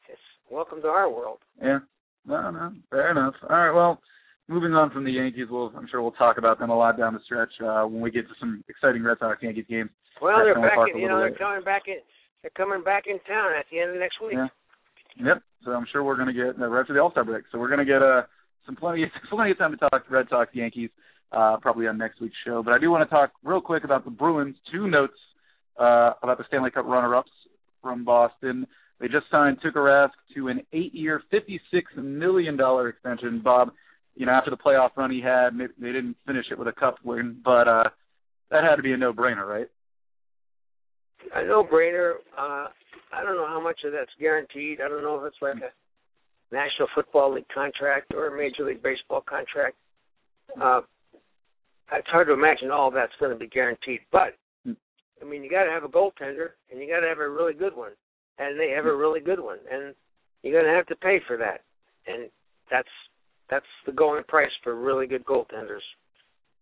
it's 0.09 0.21
welcome 0.51 0.81
to 0.83 0.89
our 0.89 1.11
world. 1.11 1.39
Yeah. 1.61 1.81
No, 2.29 2.51
no, 2.51 2.73
fair 2.91 3.11
enough. 3.11 3.35
All 3.49 3.57
right, 3.57 3.73
well, 3.73 4.01
moving 4.49 4.75
on 4.75 4.91
from 4.91 5.05
the 5.05 5.13
Yankees, 5.13 5.47
we'll 5.51 5.73
I'm 5.77 5.89
sure 5.91 6.03
we'll 6.03 6.13
talk 6.13 6.39
about 6.39 6.59
them 6.59 6.71
a 6.71 6.77
lot 6.77 6.99
down 6.99 7.15
the 7.15 7.21
stretch 7.25 7.53
uh, 7.65 7.85
when 7.85 8.01
we 8.01 8.11
get 8.11 8.29
to 8.29 8.35
some 8.39 8.63
exciting 8.69 9.03
Red 9.03 9.19
Sox 9.19 9.43
Yankees 9.43 9.65
games. 9.69 9.91
Well, 10.21 10.39
they're 10.45 10.55
back. 10.55 10.79
In, 10.93 11.01
you 11.01 11.09
know, 11.09 11.19
they're 11.19 11.35
coming 11.35 11.65
back 11.65 11.83
in. 11.87 11.99
They're 12.43 12.51
coming 12.57 12.85
back 12.85 13.05
in 13.07 13.19
town 13.21 13.53
at 13.59 13.67
the 13.71 13.81
end 13.81 13.91
of 13.93 13.97
next 13.99 14.21
week. 14.21 14.35
Yeah. 14.35 14.49
Yep. 15.17 15.43
So 15.65 15.73
I'm 15.73 15.87
sure 15.91 16.05
we're 16.05 16.17
going 16.17 16.29
to 16.29 16.33
get 16.33 16.61
uh, 16.61 16.67
right 16.67 16.81
after 16.81 16.95
the 16.95 17.01
All 17.01 17.11
Star 17.11 17.25
break. 17.25 17.45
So 17.51 17.59
we're 17.59 17.69
going 17.69 17.85
to 17.85 17.85
get 17.85 18.03
uh, 18.03 18.23
some 18.67 18.77
plenty 18.77 19.05
plenty 19.31 19.53
of 19.53 19.59
time 19.59 19.73
to 19.73 19.77
talk 19.77 20.05
Red 20.11 20.27
Sox 20.29 20.51
Yankees 20.55 20.91
uh, 21.33 21.57
probably 21.61 21.87
on 21.87 21.99
next 21.99 22.21
week's 22.21 22.37
show. 22.45 22.63
But 22.63 22.75
I 22.75 22.79
do 22.79 22.91
want 22.91 23.09
to 23.09 23.15
talk 23.15 23.33
real 23.43 23.61
quick 23.61 23.85
about 23.85 24.05
the 24.05 24.11
Bruins. 24.11 24.57
Two 24.73 24.89
notes 24.89 25.19
uh, 25.79 26.13
about 26.23 26.39
the 26.39 26.45
Stanley 26.49 26.71
Cup 26.71 26.87
runner-ups 26.87 27.31
from 27.83 28.05
Boston. 28.05 28.67
They 29.01 29.07
just 29.07 29.27
signed 29.31 29.59
Tuukka 29.61 29.77
Rask 29.77 30.11
to 30.35 30.49
an 30.49 30.61
eight-year, 30.73 31.23
fifty-six 31.31 31.93
million 31.97 32.57
dollar 32.57 32.89
extension. 32.89 33.41
Bob, 33.43 33.71
you 34.17 34.27
know, 34.27 34.33
after 34.33 34.51
the 34.51 34.57
playoff 34.57 34.91
run 34.97 35.11
he 35.11 35.21
had, 35.21 35.51
they 35.57 35.93
didn't 35.93 36.17
finish 36.27 36.47
it 36.51 36.59
with 36.59 36.69
a 36.69 36.73
cup 36.73 36.97
win, 37.05 37.41
but 37.45 37.69
uh, 37.69 37.85
that 38.51 38.65
had 38.65 38.77
to 38.77 38.83
be 38.83 38.93
a 38.93 38.97
no-brainer, 38.97 39.47
right? 39.47 39.69
A 41.35 41.47
no-brainer. 41.47 42.15
Uh, 42.37 42.67
I 43.13 43.23
don't 43.23 43.37
know 43.37 43.47
how 43.47 43.61
much 43.63 43.81
of 43.85 43.93
that's 43.93 44.11
guaranteed. 44.19 44.81
I 44.81 44.89
don't 44.89 45.03
know 45.03 45.17
if 45.21 45.27
it's 45.27 45.37
like 45.41 45.57
a 45.57 46.55
National 46.55 46.89
Football 46.95 47.35
League 47.35 47.49
contract 47.55 48.13
or 48.15 48.27
a 48.27 48.37
Major 48.37 48.65
League 48.65 48.83
Baseball 48.83 49.21
contract. 49.21 49.77
Uh, 50.61 50.81
it's 51.93 52.09
hard 52.09 52.27
to 52.27 52.33
imagine 52.33 52.71
all 52.71 52.91
that's 52.91 53.13
going 53.21 53.33
to 53.33 53.39
be 53.39 53.47
guaranteed, 53.47 54.01
but 54.11 54.35
I 54.67 55.25
mean, 55.25 55.43
you 55.43 55.51
got 55.51 55.65
to 55.65 55.71
have 55.71 55.85
a 55.85 55.89
goaltender, 55.89 56.51
and 56.71 56.81
you 56.81 56.89
got 56.89 57.01
to 57.01 57.09
have 57.09 57.19
a 57.19 57.29
really 57.29 57.55
good 57.55 57.77
one, 57.77 57.93
and 58.39 58.59
they 58.59 58.71
have 58.71 58.87
a 58.87 58.97
really 58.97 59.21
good 59.21 59.41
one, 59.41 59.59
and 59.71 59.95
you're 60.43 60.61
going 60.61 60.71
to 60.71 60.77
have 60.77 60.87
to 60.87 60.97
pay 60.97 61.21
for 61.27 61.37
that, 61.37 61.63
and 62.07 62.31
that's 62.71 62.89
that's 63.51 63.67
the 63.87 63.93
going 63.93 64.25
price 64.25 64.51
for 64.63 64.75
really 64.77 65.07
good 65.07 65.25
goaltenders. 65.25 65.85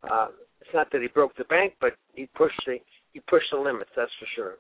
Uh, 0.08 0.28
it's 0.60 0.70
not 0.72 0.90
that 0.92 1.02
he 1.02 1.08
broke 1.08 1.36
the 1.36 1.44
bank, 1.44 1.74
but 1.80 1.92
he 2.14 2.28
pushed 2.36 2.60
the 2.66 2.76
he 3.12 3.20
pushed 3.20 3.46
the 3.52 3.58
limits. 3.58 3.90
That's 3.96 4.10
for 4.18 4.26
sure. 4.34 4.54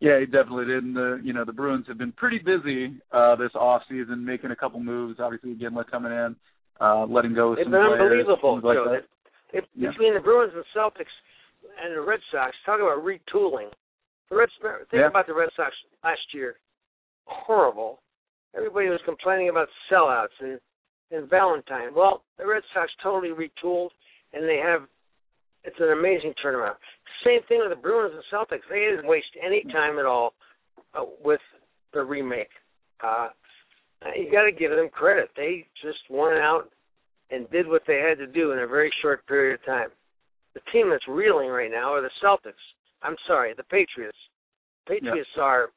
yeah, 0.00 0.20
he 0.20 0.26
definitely 0.26 0.66
did. 0.66 0.84
And 0.84 0.96
the 0.96 1.20
you 1.22 1.32
know 1.32 1.44
the 1.44 1.52
Bruins 1.52 1.86
have 1.88 1.98
been 1.98 2.12
pretty 2.12 2.38
busy 2.38 3.00
uh, 3.12 3.36
this 3.36 3.54
off 3.54 3.82
season, 3.88 4.24
making 4.24 4.50
a 4.50 4.56
couple 4.56 4.80
moves. 4.80 5.20
Obviously, 5.20 5.54
Iginla 5.54 5.90
coming 5.90 6.12
in, 6.12 6.36
uh, 6.80 7.06
letting 7.06 7.34
go. 7.34 7.54
They've 7.54 7.64
some 7.64 7.72
been 7.72 7.86
players, 7.86 8.26
unbelievable. 8.26 8.60
Like 8.62 8.76
Joe. 8.76 8.96
They, 9.52 9.60
they, 9.60 9.66
yeah. 9.74 9.90
Between 9.90 10.14
the 10.14 10.20
Bruins 10.20 10.52
and 10.54 10.64
Celtics 10.76 11.14
and 11.82 11.96
the 11.96 12.00
Red 12.00 12.20
Sox, 12.30 12.54
talk 12.66 12.80
about 12.80 13.04
retooling. 13.04 13.70
The 14.30 14.36
Red 14.36 14.48
think 14.60 14.86
yeah. 14.92 15.06
about 15.06 15.26
the 15.26 15.34
Red 15.34 15.50
Sox 15.56 15.72
last 16.02 16.20
year. 16.32 16.56
Horrible. 17.26 18.00
Everybody 18.56 18.88
was 18.88 19.00
complaining 19.04 19.48
about 19.48 19.68
sellouts 19.90 20.36
and 20.40 20.58
and 21.10 21.28
Valentine. 21.28 21.94
Well, 21.94 22.22
the 22.38 22.46
Red 22.46 22.62
Sox 22.72 22.90
totally 23.02 23.32
retooled, 23.32 23.90
and 24.32 24.48
they 24.48 24.60
have 24.64 24.82
it's 25.64 25.76
an 25.80 25.92
amazing 25.92 26.34
turnaround. 26.44 26.74
Same 27.24 27.40
thing 27.48 27.60
with 27.60 27.70
the 27.70 27.80
Bruins 27.80 28.14
and 28.14 28.24
Celtics. 28.32 28.68
They 28.68 28.80
didn't 28.90 29.06
waste 29.08 29.26
any 29.42 29.64
time 29.72 29.98
at 29.98 30.04
all 30.04 30.34
uh, 30.94 31.04
with 31.24 31.40
the 31.92 32.02
remake. 32.02 32.50
Uh, 33.02 33.28
you 34.14 34.30
got 34.30 34.44
to 34.44 34.52
give 34.52 34.70
them 34.70 34.88
credit. 34.92 35.30
They 35.36 35.66
just 35.82 35.98
went 36.10 36.36
out 36.36 36.68
and 37.30 37.50
did 37.50 37.66
what 37.66 37.82
they 37.86 37.98
had 37.98 38.18
to 38.18 38.26
do 38.26 38.52
in 38.52 38.58
a 38.58 38.66
very 38.66 38.92
short 39.00 39.26
period 39.26 39.58
of 39.60 39.66
time. 39.66 39.88
The 40.54 40.60
team 40.72 40.90
that's 40.90 41.08
reeling 41.08 41.48
right 41.48 41.70
now 41.70 41.94
are 41.94 42.02
the 42.02 42.10
Celtics. 42.22 42.52
I'm 43.04 43.16
sorry, 43.26 43.52
the 43.56 43.62
Patriots. 43.64 44.18
Patriots 44.88 45.28
yeah. 45.36 45.42
are 45.42 45.68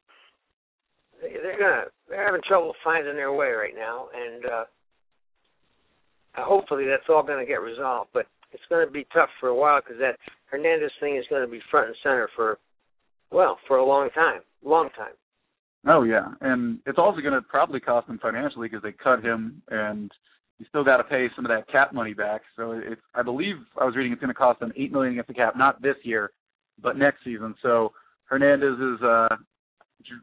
they're 1.21 1.59
gonna 1.59 1.83
they're 2.09 2.25
having 2.25 2.41
trouble 2.47 2.73
finding 2.83 3.15
their 3.15 3.33
way 3.33 3.49
right 3.49 3.73
now, 3.75 4.07
and 4.15 4.45
uh, 4.45 4.63
hopefully 6.35 6.85
that's 6.85 7.09
all 7.09 7.23
going 7.23 7.39
to 7.39 7.45
get 7.45 7.61
resolved. 7.61 8.09
But 8.13 8.27
it's 8.51 8.63
going 8.69 8.85
to 8.85 8.91
be 8.91 9.05
tough 9.13 9.29
for 9.39 9.49
a 9.49 9.55
while 9.55 9.81
because 9.81 9.99
that 9.99 10.17
Hernandez 10.45 10.91
thing 10.99 11.17
is 11.17 11.25
going 11.29 11.45
to 11.45 11.51
be 11.51 11.59
front 11.69 11.87
and 11.87 11.95
center 12.01 12.29
for, 12.35 12.57
well, 13.31 13.57
for 13.67 13.77
a 13.77 13.85
long 13.85 14.09
time, 14.11 14.41
long 14.63 14.89
time. 14.97 15.13
Oh 15.87 16.03
yeah, 16.03 16.27
and 16.41 16.79
it's 16.85 16.97
also 16.97 17.21
going 17.21 17.33
to 17.33 17.41
probably 17.41 17.79
cost 17.79 18.07
them 18.07 18.19
financially 18.21 18.67
because 18.67 18.83
they 18.83 18.91
cut 18.91 19.23
him, 19.23 19.61
and 19.69 20.11
you 20.59 20.65
still 20.69 20.83
got 20.83 20.97
to 20.97 21.03
pay 21.03 21.27
some 21.35 21.45
of 21.45 21.49
that 21.49 21.69
cap 21.71 21.93
money 21.93 22.13
back. 22.13 22.41
So 22.55 22.71
it's, 22.71 23.01
I 23.15 23.21
believe 23.21 23.55
I 23.79 23.85
was 23.85 23.95
reading 23.95 24.11
it's 24.11 24.21
going 24.21 24.33
to 24.33 24.33
cost 24.33 24.59
them 24.59 24.73
eight 24.75 24.91
million 24.91 25.13
against 25.13 25.29
the 25.29 25.33
cap, 25.33 25.55
not 25.55 25.81
this 25.81 25.95
year, 26.03 26.31
but 26.81 26.97
next 26.97 27.23
season. 27.23 27.55
So 27.61 27.91
Hernandez's, 28.25 29.01
uh, 29.01 29.35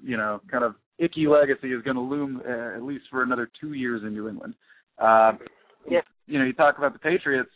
you 0.03 0.17
know, 0.17 0.41
kind 0.51 0.65
of 0.65 0.75
icky 0.99 1.27
legacy 1.27 1.73
is 1.73 1.83
going 1.83 1.97
to 1.97 2.03
loom 2.03 2.43
uh, 2.47 2.77
at 2.77 2.83
least 2.83 3.05
for 3.11 3.23
another 3.23 3.51
two 3.61 3.73
years 3.73 4.03
in 4.03 4.13
New 4.13 4.29
England. 4.29 4.55
Uh, 4.99 5.33
yeah. 5.91 6.01
You 6.27 6.39
know, 6.39 6.45
you 6.45 6.53
talk 6.53 6.79
about 6.79 6.93
the 6.93 6.99
Patriots. 6.99 7.51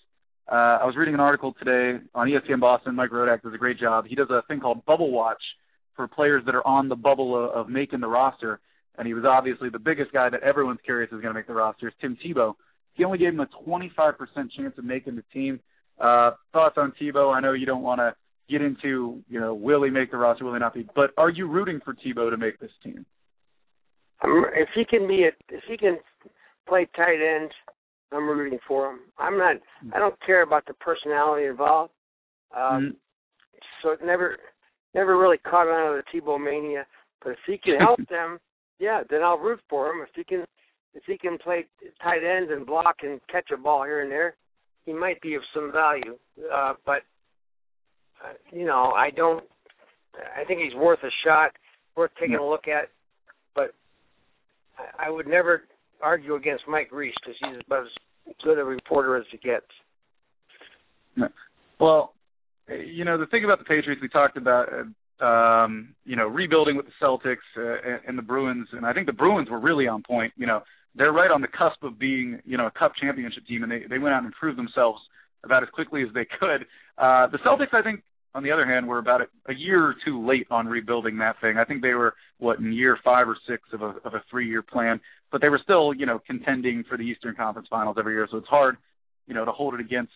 Uh, 0.50 0.80
I 0.80 0.86
was 0.86 0.96
reading 0.96 1.14
an 1.14 1.20
article 1.20 1.54
today 1.58 2.02
on 2.14 2.28
ESPN 2.28 2.60
Boston. 2.60 2.94
Mike 2.94 3.10
Rodak 3.10 3.42
does 3.42 3.54
a 3.54 3.58
great 3.58 3.78
job. 3.78 4.06
He 4.06 4.14
does 4.14 4.30
a 4.30 4.42
thing 4.48 4.60
called 4.60 4.84
Bubble 4.86 5.10
Watch 5.10 5.42
for 5.94 6.08
players 6.08 6.42
that 6.46 6.54
are 6.54 6.66
on 6.66 6.88
the 6.88 6.96
bubble 6.96 7.36
of, 7.36 7.50
of 7.50 7.68
making 7.68 8.00
the 8.00 8.08
roster. 8.08 8.60
And 8.96 9.06
he 9.06 9.14
was 9.14 9.24
obviously 9.28 9.68
the 9.68 9.78
biggest 9.78 10.12
guy 10.12 10.28
that 10.30 10.42
everyone's 10.42 10.80
curious 10.84 11.08
is 11.08 11.20
going 11.20 11.28
to 11.28 11.34
make 11.34 11.46
the 11.46 11.54
roster 11.54 11.88
is 11.88 11.94
Tim 12.00 12.16
Tebow. 12.24 12.54
He 12.94 13.04
only 13.04 13.18
gave 13.18 13.28
him 13.28 13.40
a 13.40 13.48
25% 13.68 14.16
chance 14.56 14.74
of 14.76 14.84
making 14.84 15.16
the 15.16 15.24
team. 15.32 15.60
Uh, 16.00 16.32
thoughts 16.52 16.76
on 16.78 16.92
Tebow? 17.00 17.34
I 17.34 17.40
know 17.40 17.52
you 17.52 17.66
don't 17.66 17.82
want 17.82 18.00
to 18.00 18.14
get 18.48 18.62
into, 18.62 19.22
you 19.28 19.40
know, 19.40 19.54
will 19.54 19.82
he 19.82 19.90
make 19.90 20.10
the 20.10 20.16
roster, 20.16 20.44
will 20.44 20.54
he 20.54 20.58
not 20.58 20.74
be? 20.74 20.86
But 20.94 21.10
are 21.16 21.30
you 21.30 21.46
rooting 21.48 21.80
for 21.84 21.94
Tebow 21.94 22.30
to 22.30 22.36
make 22.36 22.58
this 22.58 22.70
team? 22.82 23.04
If 24.22 24.68
he 24.74 24.84
can 24.84 25.06
be 25.06 25.24
a, 25.24 25.54
if 25.54 25.62
he 25.68 25.76
can 25.76 25.98
play 26.66 26.88
tight 26.96 27.18
end, 27.22 27.50
I'm 28.12 28.28
rooting 28.28 28.58
for 28.66 28.90
him. 28.90 29.00
I'm 29.18 29.38
not. 29.38 29.56
I 29.94 29.98
don't 29.98 30.14
care 30.24 30.42
about 30.42 30.66
the 30.66 30.74
personality 30.74 31.46
involved. 31.46 31.92
Um, 32.56 32.62
mm-hmm. 32.62 32.88
So 33.82 33.90
it 33.90 34.00
never, 34.04 34.38
never 34.94 35.18
really 35.18 35.38
caught 35.38 35.68
on 35.68 35.96
to 35.96 36.02
the 36.02 36.20
Tebow 36.20 36.42
mania. 36.42 36.86
But 37.22 37.30
if 37.30 37.38
he 37.46 37.58
can 37.58 37.76
help 37.78 38.00
them, 38.08 38.38
yeah, 38.78 39.02
then 39.08 39.22
I'll 39.22 39.38
root 39.38 39.60
for 39.68 39.88
him. 39.88 40.02
If 40.02 40.10
he 40.14 40.24
can, 40.24 40.44
if 40.94 41.02
he 41.06 41.18
can 41.18 41.38
play 41.38 41.66
tight 42.02 42.24
end 42.24 42.50
and 42.50 42.66
block 42.66 42.96
and 43.02 43.20
catch 43.30 43.50
a 43.52 43.56
ball 43.56 43.84
here 43.84 44.00
and 44.00 44.10
there, 44.10 44.36
he 44.86 44.92
might 44.92 45.20
be 45.20 45.34
of 45.34 45.42
some 45.54 45.70
value. 45.70 46.16
Uh, 46.52 46.74
but 46.86 47.02
uh, 48.24 48.32
you 48.50 48.66
know, 48.66 48.92
I 48.96 49.10
don't. 49.10 49.44
I 50.14 50.44
think 50.44 50.60
he's 50.60 50.74
worth 50.74 51.00
a 51.04 51.10
shot, 51.24 51.52
worth 51.96 52.10
taking 52.20 52.36
a 52.36 52.46
look 52.46 52.66
at. 52.66 52.88
But 53.54 53.74
I, 54.78 55.06
I 55.06 55.10
would 55.10 55.26
never 55.26 55.62
argue 56.02 56.34
against 56.34 56.64
Mike 56.68 56.90
Reiss 56.92 57.14
because 57.20 57.36
he's 57.40 57.62
about 57.66 57.84
as 57.84 58.34
good 58.42 58.58
a 58.58 58.64
reporter 58.64 59.16
as 59.16 59.24
he 59.30 59.38
gets. 59.38 59.66
Well, 61.80 62.14
you 62.68 63.04
know 63.04 63.18
the 63.18 63.26
thing 63.26 63.44
about 63.44 63.58
the 63.58 63.64
Patriots 63.64 64.02
we 64.02 64.08
talked 64.08 64.36
about, 64.36 64.68
um, 65.20 65.94
you 66.04 66.16
know, 66.16 66.26
rebuilding 66.26 66.76
with 66.76 66.86
the 66.86 66.92
Celtics 67.04 67.36
uh, 67.56 67.98
and 68.06 68.18
the 68.18 68.22
Bruins, 68.22 68.68
and 68.72 68.84
I 68.84 68.92
think 68.92 69.06
the 69.06 69.12
Bruins 69.12 69.48
were 69.48 69.60
really 69.60 69.86
on 69.86 70.02
point. 70.02 70.32
You 70.36 70.46
know, 70.46 70.60
they're 70.94 71.12
right 71.12 71.30
on 71.30 71.40
the 71.40 71.48
cusp 71.48 71.82
of 71.82 71.98
being, 71.98 72.40
you 72.44 72.56
know, 72.56 72.66
a 72.66 72.70
Cup 72.78 72.92
championship 73.00 73.46
team, 73.46 73.62
and 73.62 73.70
they 73.70 73.82
they 73.88 73.98
went 73.98 74.14
out 74.14 74.18
and 74.18 74.26
improved 74.26 74.58
themselves 74.58 75.00
about 75.44 75.62
as 75.62 75.68
quickly 75.70 76.02
as 76.02 76.08
they 76.14 76.26
could. 76.38 76.62
Uh, 76.98 77.28
the 77.28 77.38
Celtics, 77.46 77.72
I 77.72 77.82
think, 77.82 78.02
on 78.34 78.42
the 78.42 78.52
other 78.52 78.66
hand, 78.66 78.86
were 78.86 78.98
about 78.98 79.22
a, 79.22 79.26
a 79.48 79.54
year 79.54 79.84
or 79.84 79.94
two 80.04 80.26
late 80.26 80.46
on 80.50 80.66
rebuilding 80.66 81.18
that 81.18 81.40
thing. 81.40 81.56
I 81.56 81.64
think 81.64 81.82
they 81.82 81.94
were 81.94 82.14
what 82.38 82.58
in 82.58 82.72
year 82.72 82.98
five 83.02 83.28
or 83.28 83.36
six 83.48 83.62
of 83.72 83.82
a 83.82 83.94
of 84.04 84.14
a 84.14 84.22
three 84.30 84.48
year 84.48 84.62
plan, 84.62 85.00
but 85.32 85.40
they 85.40 85.48
were 85.48 85.60
still, 85.62 85.94
you 85.94 86.06
know, 86.06 86.20
contending 86.26 86.84
for 86.88 86.96
the 86.96 87.04
Eastern 87.04 87.34
Conference 87.34 87.68
Finals 87.70 87.96
every 87.98 88.14
year. 88.14 88.28
So 88.30 88.36
it's 88.36 88.48
hard, 88.48 88.76
you 89.26 89.34
know, 89.34 89.44
to 89.44 89.52
hold 89.52 89.74
it 89.74 89.80
against 89.80 90.12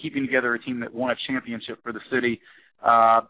keeping 0.00 0.24
together 0.24 0.54
a 0.54 0.58
team 0.58 0.80
that 0.80 0.94
won 0.94 1.10
a 1.10 1.16
championship 1.28 1.82
for 1.82 1.92
the 1.92 2.00
city. 2.10 2.40
Uh, 2.84 3.22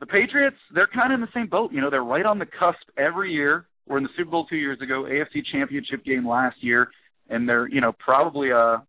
the 0.00 0.06
Patriots, 0.06 0.56
they're 0.74 0.88
kind 0.92 1.12
of 1.12 1.16
in 1.16 1.20
the 1.20 1.32
same 1.32 1.46
boat. 1.46 1.72
You 1.72 1.80
know, 1.80 1.90
they're 1.90 2.02
right 2.02 2.26
on 2.26 2.38
the 2.38 2.46
cusp 2.46 2.88
every 2.98 3.32
year. 3.32 3.66
We're 3.86 3.98
in 3.98 4.04
the 4.04 4.10
Super 4.16 4.30
Bowl 4.30 4.46
two 4.46 4.56
years 4.56 4.80
ago, 4.80 5.04
AFC 5.04 5.42
Championship 5.52 6.04
game 6.04 6.26
last 6.26 6.56
year, 6.60 6.88
and 7.28 7.48
they're, 7.48 7.68
you 7.68 7.80
know, 7.80 7.92
probably 7.92 8.50
a, 8.50 8.82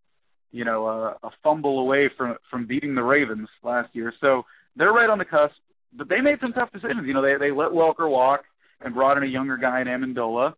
you 0.52 0.66
know, 0.66 0.88
a, 0.88 1.28
a 1.28 1.32
fumble 1.44 1.80
away 1.80 2.10
from 2.16 2.36
from 2.50 2.68
beating 2.68 2.96
the 2.96 3.02
Ravens 3.02 3.50
last 3.64 3.90
year. 3.94 4.14
So 4.22 4.44
they're 4.76 4.92
right 4.92 5.10
on 5.10 5.18
the 5.18 5.26
cusp. 5.26 5.56
But 5.96 6.10
they 6.10 6.22
made 6.22 6.40
some 6.42 6.54
tough 6.54 6.72
decisions. 6.72 7.06
You 7.06 7.14
know, 7.14 7.22
they 7.22 7.36
they 7.40 7.52
let 7.52 7.70
Welker 7.70 8.10
walk 8.10 8.44
and 8.82 8.94
brought 8.94 9.18
in 9.18 9.24
a 9.24 9.28
younger 9.28 9.58
guy 9.58 9.82
in 9.82 9.88
Amendola. 9.88 10.54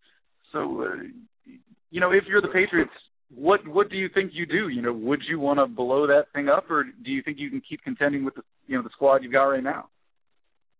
So, 0.51 0.81
uh, 0.81 1.51
you 1.91 1.99
know, 1.99 2.11
if 2.11 2.23
you're 2.27 2.41
the 2.41 2.47
Patriots, 2.47 2.91
what 3.33 3.67
what 3.67 3.89
do 3.89 3.97
you 3.97 4.09
think 4.13 4.31
you 4.33 4.45
do? 4.45 4.69
You 4.69 4.81
know, 4.81 4.93
would 4.93 5.21
you 5.27 5.39
want 5.39 5.59
to 5.59 5.67
blow 5.67 6.07
that 6.07 6.25
thing 6.33 6.47
up, 6.47 6.69
or 6.69 6.83
do 6.83 7.11
you 7.11 7.21
think 7.21 7.37
you 7.39 7.49
can 7.49 7.61
keep 7.67 7.83
contending 7.83 8.23
with 8.23 8.35
the 8.35 8.43
you 8.67 8.77
know 8.77 8.83
the 8.83 8.89
squad 8.93 9.23
you've 9.23 9.33
got 9.33 9.45
right 9.45 9.63
now? 9.63 9.89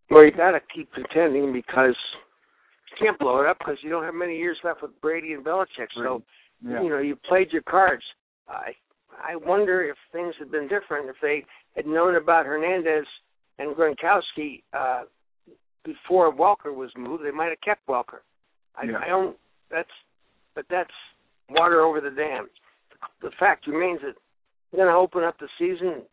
Well, 0.10 0.24
you 0.24 0.32
got 0.32 0.52
to 0.52 0.60
keep 0.74 0.94
contending 0.94 1.52
because 1.52 1.96
you 2.92 2.98
can't 3.00 3.18
blow 3.20 3.42
it 3.42 3.48
up 3.48 3.58
because 3.60 3.78
you 3.82 3.90
don't 3.90 4.04
have 4.04 4.14
many 4.14 4.38
years 4.38 4.58
left 4.64 4.82
with 4.84 4.92
Brady 5.02 5.34
and 5.34 5.44
Belichick. 5.44 5.88
So, 5.96 6.22
yeah. 6.64 6.82
you 6.84 6.90
know, 6.90 7.00
you 7.00 7.18
played 7.28 7.52
your 7.52 7.64
cards. 7.64 8.04
I 8.48 8.72
I 9.18 9.36
wonder 9.36 9.84
if 9.84 9.98
things 10.12 10.36
had 10.40 10.52
been 10.52 10.68
different 10.68 11.10
if 11.10 11.16
they 11.22 11.44
had 11.76 11.88
known 11.88 12.16
about 12.16 12.46
Hernandez 12.46 13.06
and 13.60 13.76
Gronkowski 13.76 14.64
uh, 14.74 15.04
before 15.84 16.34
Welker 16.34 16.76
was 16.76 16.92
moved. 16.98 17.24
They 17.24 17.32
might 17.32 17.50
have 17.50 17.62
kept 17.62 17.88
Welker. 17.88 18.20
I, 18.76 18.86
yeah. 18.86 19.00
I 19.04 19.08
don't. 19.08 19.38
That's 19.72 19.90
but 20.56 20.66
that's 20.70 20.92
water 21.50 21.82
over 21.82 22.02
the 22.02 22.10
dam. 22.10 22.48
The 23.22 23.32
fact 23.40 23.68
remains 23.68 24.00
that 24.02 24.16
they're 24.72 24.86
going 24.86 24.94
to 24.94 24.98
open 24.98 25.24
up 25.24 25.38
the 25.40 25.48
season 25.60 26.04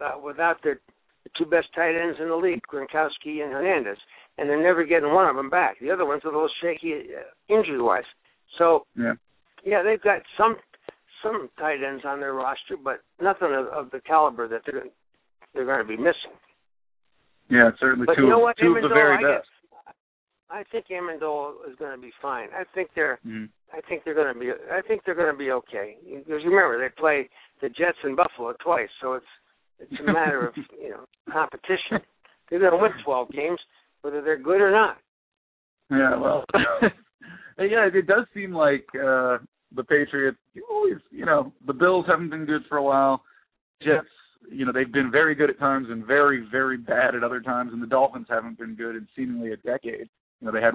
uh, 0.00 0.18
without 0.22 0.62
their 0.62 0.80
the 1.24 1.30
two 1.38 1.48
best 1.48 1.68
tight 1.74 1.94
ends 1.94 2.18
in 2.20 2.28
the 2.28 2.36
league, 2.36 2.62
Gronkowski 2.72 3.42
and 3.42 3.52
Hernandez, 3.52 3.98
and 4.38 4.48
they're 4.48 4.60
never 4.60 4.84
getting 4.84 5.14
one 5.14 5.28
of 5.28 5.36
them 5.36 5.50
back. 5.50 5.76
The 5.80 5.90
other 5.90 6.04
one's 6.04 6.24
are 6.24 6.30
a 6.30 6.32
little 6.32 6.50
shaky 6.60 6.94
uh, 6.94 7.54
injury-wise. 7.54 8.02
So, 8.58 8.86
yeah, 8.98 9.14
yeah, 9.64 9.82
they've 9.84 10.02
got 10.02 10.22
some 10.36 10.56
some 11.22 11.48
tight 11.58 11.78
ends 11.86 12.02
on 12.04 12.18
their 12.18 12.34
roster, 12.34 12.76
but 12.82 13.00
nothing 13.20 13.54
of, 13.54 13.66
of 13.68 13.90
the 13.92 14.00
caliber 14.00 14.48
that 14.48 14.62
they're 14.66 14.84
they're 15.54 15.64
going 15.64 15.78
to 15.78 15.84
be 15.84 15.96
missing. 15.96 16.34
Yeah, 17.52 17.68
certainly 17.78 18.06
but 18.06 18.16
two, 18.16 18.22
you 18.22 18.30
know 18.30 18.38
what, 18.38 18.56
two 18.56 18.74
of 18.74 18.82
the 18.82 18.88
very 18.88 19.22
I 19.22 19.36
best. 19.36 19.44
Guess, 19.44 19.94
I 20.48 20.64
think 20.72 20.86
Amendola 20.88 21.68
is 21.68 21.76
going 21.78 21.94
to 21.94 22.00
be 22.00 22.12
fine. 22.20 22.48
I 22.56 22.64
think 22.74 22.88
they're 22.94 23.18
mm. 23.26 23.48
I 23.74 23.80
think 23.86 24.04
they're 24.04 24.14
going 24.14 24.32
to 24.32 24.40
be 24.40 24.50
I 24.72 24.80
think 24.80 25.02
they're 25.04 25.14
going 25.14 25.32
to 25.32 25.38
be 25.38 25.50
okay. 25.50 25.96
Because 26.02 26.44
remember 26.44 26.78
they 26.80 26.88
play 26.98 27.28
the 27.60 27.68
Jets 27.68 27.98
and 28.04 28.16
Buffalo 28.16 28.54
twice, 28.64 28.88
so 29.02 29.14
it's 29.14 29.26
it's 29.78 30.00
a 30.00 30.12
matter 30.12 30.48
of 30.48 30.54
you 30.82 30.90
know 30.90 31.04
competition. 31.30 32.00
They're 32.48 32.60
going 32.60 32.72
to 32.72 32.78
win 32.78 32.92
12 33.04 33.30
games, 33.32 33.58
whether 34.00 34.22
they're 34.22 34.38
good 34.38 34.60
or 34.60 34.70
not. 34.70 34.96
Yeah, 35.90 36.18
well, 36.18 36.44
yeah, 37.58 37.88
it 37.92 38.06
does 38.06 38.24
seem 38.32 38.52
like 38.52 38.86
uh 38.94 39.38
the 39.74 39.84
Patriots 39.84 40.38
you 40.54 40.66
always, 40.70 41.00
you 41.10 41.26
know, 41.26 41.52
the 41.66 41.74
Bills 41.74 42.06
haven't 42.08 42.30
been 42.30 42.46
good 42.46 42.62
for 42.68 42.78
a 42.78 42.82
while. 42.82 43.22
Jets, 43.82 44.06
you 44.50 44.64
know, 44.64 44.72
they've 44.72 44.92
been 44.92 45.10
very 45.10 45.34
good 45.34 45.50
at 45.50 45.58
times 45.58 45.88
and 45.90 46.04
very, 46.04 46.46
very 46.50 46.76
bad 46.76 47.14
at 47.14 47.24
other 47.24 47.40
times, 47.40 47.72
and 47.72 47.82
the 47.82 47.86
Dolphins 47.86 48.26
haven't 48.28 48.58
been 48.58 48.74
good 48.74 48.96
in 48.96 49.06
seemingly 49.16 49.52
a 49.52 49.56
decade. 49.56 50.08
You 50.40 50.46
know, 50.46 50.52
they 50.52 50.60
had 50.60 50.74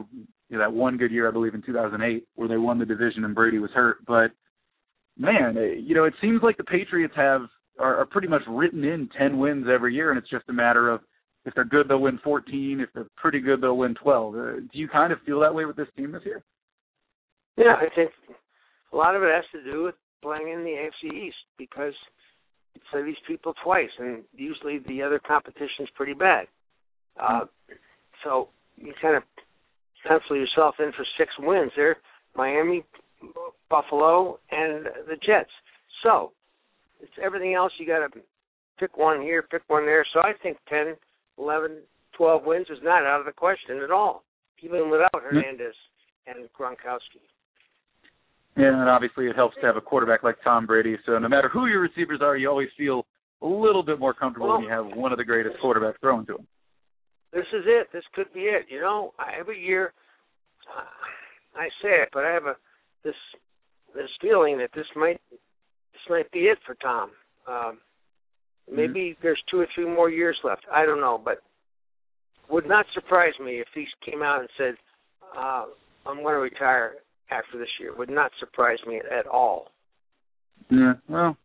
you 0.49 0.57
know, 0.57 0.59
that 0.59 0.73
one 0.73 0.97
good 0.97 1.11
year, 1.11 1.27
I 1.27 1.31
believe, 1.31 1.53
in 1.53 1.61
2008, 1.61 2.27
where 2.35 2.47
they 2.47 2.57
won 2.57 2.79
the 2.79 2.85
division 2.85 3.25
and 3.25 3.35
Brady 3.35 3.59
was 3.59 3.71
hurt. 3.71 3.97
But 4.05 4.31
man, 5.17 5.55
you 5.83 5.93
know, 5.93 6.05
it 6.05 6.13
seems 6.21 6.41
like 6.41 6.57
the 6.57 6.63
Patriots 6.63 7.13
have 7.15 7.41
are, 7.79 7.97
are 7.97 8.05
pretty 8.05 8.27
much 8.27 8.43
written 8.47 8.83
in 8.83 9.09
10 9.17 9.37
wins 9.37 9.65
every 9.71 9.93
year, 9.93 10.09
and 10.09 10.17
it's 10.17 10.29
just 10.29 10.49
a 10.49 10.53
matter 10.53 10.89
of 10.89 11.01
if 11.45 11.53
they're 11.53 11.65
good, 11.65 11.87
they'll 11.87 12.01
win 12.01 12.19
14. 12.23 12.81
If 12.81 12.89
they're 12.93 13.07
pretty 13.15 13.39
good, 13.39 13.61
they'll 13.61 13.77
win 13.77 13.95
12. 13.95 14.35
Uh, 14.35 14.39
do 14.59 14.67
you 14.73 14.87
kind 14.87 15.13
of 15.13 15.19
feel 15.25 15.39
that 15.39 15.53
way 15.53 15.65
with 15.65 15.77
this 15.77 15.87
team 15.95 16.11
this 16.11 16.23
year? 16.25 16.43
Yeah, 17.57 17.75
I 17.79 17.87
think 17.95 18.11
a 18.93 18.95
lot 18.95 19.15
of 19.15 19.23
it 19.23 19.33
has 19.33 19.45
to 19.53 19.71
do 19.71 19.83
with 19.83 19.95
playing 20.21 20.49
in 20.49 20.63
the 20.63 20.89
AFC 21.07 21.13
East 21.13 21.37
because 21.57 21.93
play 22.91 23.03
these 23.03 23.15
people 23.27 23.53
twice, 23.63 23.89
and 23.99 24.23
usually 24.35 24.79
the 24.87 25.01
other 25.01 25.19
competition's 25.19 25.89
pretty 25.95 26.13
bad. 26.13 26.47
Uh, 27.19 27.45
so 28.23 28.49
you 28.75 28.93
kind 29.01 29.15
of 29.15 29.23
pencil 30.07 30.35
yourself 30.35 30.75
in 30.79 30.91
for 30.91 31.05
six 31.17 31.31
wins 31.39 31.71
there: 31.75 31.97
Miami, 32.35 32.83
Buffalo, 33.69 34.39
and 34.51 34.85
the 35.07 35.15
Jets. 35.25 35.49
So 36.03 36.31
it's 37.01 37.11
everything 37.23 37.53
else. 37.53 37.71
You 37.79 37.87
got 37.87 37.99
to 37.99 38.21
pick 38.79 38.97
one 38.97 39.21
here, 39.21 39.41
pick 39.41 39.63
one 39.67 39.85
there. 39.85 40.05
So 40.13 40.19
I 40.21 40.33
think 40.41 40.57
ten, 40.69 40.95
eleven, 41.37 41.77
twelve 42.15 42.43
wins 42.45 42.67
is 42.69 42.79
not 42.83 43.03
out 43.03 43.19
of 43.19 43.25
the 43.25 43.31
question 43.31 43.81
at 43.83 43.91
all, 43.91 44.23
even 44.61 44.89
without 44.89 45.11
Hernandez 45.13 45.75
and 46.27 46.47
Gronkowski. 46.59 47.21
Yeah, 48.57 48.73
and 48.73 48.89
obviously 48.89 49.27
it 49.27 49.35
helps 49.35 49.55
to 49.61 49.67
have 49.67 49.77
a 49.77 49.81
quarterback 49.81 50.23
like 50.23 50.37
Tom 50.43 50.65
Brady. 50.65 50.97
So 51.05 51.19
no 51.19 51.29
matter 51.29 51.47
who 51.47 51.67
your 51.67 51.81
receivers 51.81 52.19
are, 52.23 52.35
you 52.35 52.49
always 52.49 52.69
feel 52.75 53.05
a 53.43 53.47
little 53.47 53.83
bit 53.83 53.99
more 53.99 54.13
comfortable 54.13 54.47
well, 54.47 54.57
when 54.57 54.65
you 54.65 54.71
have 54.71 54.85
one 54.97 55.11
of 55.11 55.19
the 55.19 55.23
greatest 55.23 55.57
quarterbacks 55.63 55.99
throwing 56.01 56.25
to 56.25 56.37
him. 56.37 56.47
This 57.31 57.45
is 57.53 57.65
it. 57.67 57.87
This 57.93 58.03
could 58.15 58.33
be 58.33 58.41
it. 58.41 58.65
You 58.69 58.81
know, 58.81 59.13
every 59.39 59.63
year 59.63 59.93
uh, 60.75 61.59
I 61.59 61.67
say 61.81 62.01
it, 62.01 62.09
but 62.13 62.23
I 62.25 62.31
have 62.31 62.45
a 62.45 62.55
this 63.03 63.15
this 63.93 64.09
feeling 64.21 64.57
that 64.57 64.71
this 64.75 64.87
might 64.95 65.21
this 65.29 66.01
might 66.09 66.31
be 66.31 66.41
it 66.41 66.57
for 66.65 66.75
Tom. 66.75 67.11
Um, 67.47 67.77
maybe 68.71 69.11
mm-hmm. 69.11 69.21
there's 69.21 69.41
two 69.51 69.59
or 69.59 69.67
three 69.75 69.85
more 69.85 70.09
years 70.09 70.37
left. 70.43 70.65
I 70.73 70.85
don't 70.85 70.99
know, 70.99 71.21
but 71.23 71.39
would 72.49 72.67
not 72.67 72.85
surprise 72.93 73.33
me 73.43 73.59
if 73.59 73.67
he 73.75 73.85
came 74.09 74.23
out 74.23 74.39
and 74.39 74.49
said, 74.57 74.75
uh, 75.37 75.65
"I'm 76.05 76.23
going 76.23 76.33
to 76.33 76.39
retire 76.39 76.93
after 77.29 77.57
this 77.57 77.69
year." 77.79 77.95
Would 77.95 78.09
not 78.09 78.31
surprise 78.39 78.79
me 78.87 78.97
at 78.97 79.27
all. 79.27 79.71
Yeah, 80.69 80.93
well, 81.07 81.37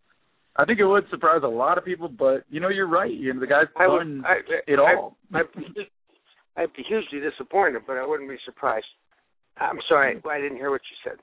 I 0.57 0.64
think 0.64 0.81
it 0.81 0.87
would 0.87 1.05
surprise 1.11 1.40
a 1.45 1.49
lot 1.49 1.79
of 1.79 1.85
people, 1.85 2.09
but 2.09 2.45
you 2.51 2.61
know, 2.61 2.68
you're 2.68 2.88
right. 2.88 3.12
You 3.12 3.33
know, 3.33 3.40
the 3.40 3.47
guy's 3.47 3.66
I 3.77 3.87
done 3.87 4.23
would, 4.23 4.27
I, 4.27 4.73
it 4.73 4.79
all. 4.79 5.16
I, 5.33 5.40
I'd, 5.40 5.53
be, 5.55 5.88
I'd 6.57 6.73
be 6.75 6.83
hugely 6.87 7.21
disappointed, 7.21 7.83
but 7.87 7.97
I 7.97 8.07
wouldn't 8.07 8.29
be 8.29 8.37
surprised. 8.45 8.87
I'm 9.59 9.79
sorry, 9.88 10.16
I 10.29 10.40
didn't 10.40 10.57
hear 10.57 10.71
what 10.71 10.81
you 10.90 11.11
said. 11.11 11.18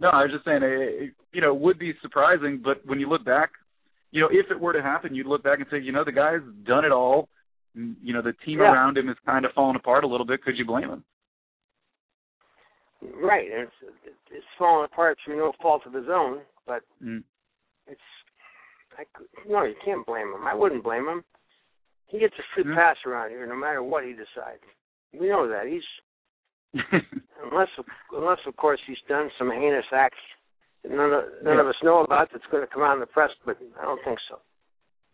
No, 0.00 0.08
I 0.08 0.22
was 0.22 0.32
just 0.32 0.44
saying, 0.44 0.60
it, 0.62 1.12
you 1.32 1.40
know, 1.40 1.54
it 1.54 1.60
would 1.60 1.78
be 1.78 1.92
surprising, 2.02 2.60
but 2.62 2.84
when 2.86 2.98
you 2.98 3.08
look 3.08 3.24
back, 3.24 3.50
you 4.10 4.20
know, 4.20 4.28
if 4.30 4.50
it 4.50 4.60
were 4.60 4.72
to 4.72 4.82
happen, 4.82 5.14
you'd 5.14 5.26
look 5.26 5.42
back 5.42 5.58
and 5.58 5.66
say, 5.70 5.78
you 5.78 5.92
know, 5.92 6.04
the 6.04 6.12
guy's 6.12 6.40
done 6.66 6.84
it 6.84 6.92
all. 6.92 7.28
You 7.74 8.12
know, 8.12 8.20
the 8.22 8.34
team 8.44 8.58
yeah. 8.58 8.72
around 8.72 8.98
him 8.98 9.08
is 9.08 9.16
kind 9.24 9.44
of 9.44 9.52
falling 9.52 9.76
apart 9.76 10.04
a 10.04 10.06
little 10.06 10.26
bit. 10.26 10.42
Could 10.42 10.58
you 10.58 10.66
blame 10.66 10.90
him? 10.90 11.04
Right, 13.02 13.50
and 13.50 13.62
it's 13.62 14.16
it's 14.30 14.46
falling 14.58 14.84
apart 14.84 15.18
through 15.24 15.38
no 15.38 15.52
fault 15.60 15.82
of 15.86 15.92
his 15.92 16.06
own. 16.10 16.40
But 16.66 16.82
mm. 17.02 17.22
it's 17.86 18.00
I 18.98 19.04
no, 19.48 19.64
you 19.64 19.74
can't 19.84 20.06
blame 20.06 20.28
him. 20.28 20.46
I 20.46 20.54
wouldn't 20.54 20.84
blame 20.84 21.08
him. 21.08 21.24
He 22.06 22.18
gets 22.18 22.34
a 22.38 22.42
free 22.54 22.64
mm. 22.64 22.76
pass 22.76 22.96
around 23.06 23.30
here, 23.30 23.46
no 23.46 23.56
matter 23.56 23.82
what 23.82 24.04
he 24.04 24.12
decides. 24.12 24.62
We 25.18 25.28
know 25.28 25.48
that 25.48 25.66
he's 25.66 25.82
unless 27.50 27.68
unless 28.12 28.38
of 28.46 28.56
course 28.56 28.80
he's 28.86 29.02
done 29.08 29.30
some 29.38 29.50
heinous 29.50 29.84
acts 29.92 30.22
that 30.82 30.92
none 30.92 31.12
of 31.12 31.24
none 31.42 31.56
yeah. 31.56 31.60
of 31.60 31.66
us 31.66 31.74
know 31.82 32.04
about 32.04 32.28
that's 32.32 32.44
going 32.50 32.66
to 32.66 32.72
come 32.72 32.82
out 32.82 32.94
in 32.94 33.00
the 33.00 33.06
press, 33.06 33.30
but 33.44 33.58
I 33.80 33.84
don't 33.84 34.00
think 34.04 34.18
so. 34.28 34.38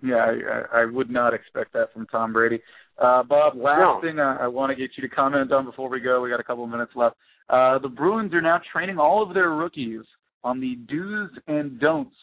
Yeah, 0.02 0.34
I, 0.72 0.82
I 0.82 0.84
would 0.84 1.10
not 1.10 1.34
expect 1.34 1.72
that 1.72 1.92
from 1.92 2.06
Tom 2.06 2.32
Brady. 2.32 2.60
Uh, 2.98 3.22
Bob, 3.22 3.56
last 3.56 3.78
no. 3.78 4.00
thing 4.02 4.20
I, 4.20 4.44
I 4.44 4.46
want 4.46 4.70
to 4.70 4.76
get 4.76 4.90
you 4.96 5.08
to 5.08 5.14
comment 5.14 5.52
on 5.52 5.64
before 5.64 5.88
we 5.88 6.00
go. 6.00 6.20
We 6.20 6.30
got 6.30 6.40
a 6.40 6.44
couple 6.44 6.64
of 6.64 6.70
minutes 6.70 6.92
left. 6.94 7.16
Uh, 7.48 7.78
the 7.78 7.88
Bruins 7.88 8.32
are 8.34 8.40
now 8.40 8.60
training 8.72 8.98
all 8.98 9.22
of 9.22 9.34
their 9.34 9.50
rookies 9.50 10.02
on 10.44 10.60
the 10.60 10.76
do's 10.88 11.30
and 11.46 11.80
don'ts 11.80 12.14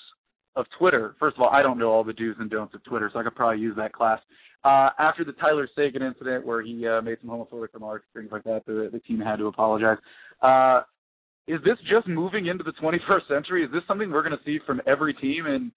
of 0.56 0.66
Twitter. 0.78 1.16
First 1.20 1.38
of 1.38 1.44
all, 1.44 1.50
I 1.50 1.62
don't 1.62 1.78
know 1.78 1.92
all 1.92 2.04
the 2.04 2.14
do's 2.14 2.36
and 2.40 2.50
don'ts 2.50 2.74
of 2.76 2.84
Twitter, 2.84 3.10
so 3.12 3.20
I 3.20 3.24
could 3.24 3.36
probably 3.36 3.62
use 3.62 3.76
that 3.78 3.94
class. 3.94 4.20
Uh, 4.64 4.90
after 4.98 5.24
the 5.24 5.34
Tyler 5.34 5.70
Seguin 5.76 6.02
incident 6.02 6.46
where 6.46 6.62
he 6.62 6.88
uh, 6.88 7.02
made 7.02 7.18
some 7.22 7.30
homophobic 7.30 7.68
remarks, 7.74 8.06
things 8.16 8.30
like 8.32 8.44
that, 8.46 8.66
the, 8.66 8.90
the 8.92 9.00
team 9.00 9.20
had 9.20 9.38
to 9.38 9.48
apologize. 9.48 9.98
Uh, 10.42 10.82
is 11.48 11.60
this 11.64 11.78
just 11.90 12.08
moving 12.08 12.48
into 12.48 12.64
the 12.64 12.74
21st 12.82 13.28
century? 13.28 13.64
Is 13.64 13.72
this 13.72 13.84
something 13.88 14.10
we're 14.10 14.24
going 14.24 14.38
to 14.38 14.44
see 14.44 14.60
from 14.66 14.82
every 14.88 15.14
team? 15.14 15.46
And 15.46 15.72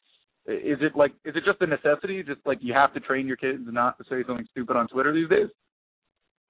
is 0.48 0.78
it 0.80 0.96
like 0.96 1.12
is 1.24 1.36
it 1.36 1.44
just 1.44 1.60
a 1.60 1.66
necessity? 1.66 2.22
Just 2.22 2.40
like 2.46 2.58
you 2.60 2.72
have 2.72 2.94
to 2.94 3.00
train 3.00 3.26
your 3.26 3.36
kids 3.36 3.60
not 3.66 3.98
to 3.98 4.04
say 4.04 4.24
something 4.26 4.46
stupid 4.50 4.76
on 4.76 4.88
Twitter 4.88 5.12
these 5.12 5.28
days? 5.28 5.48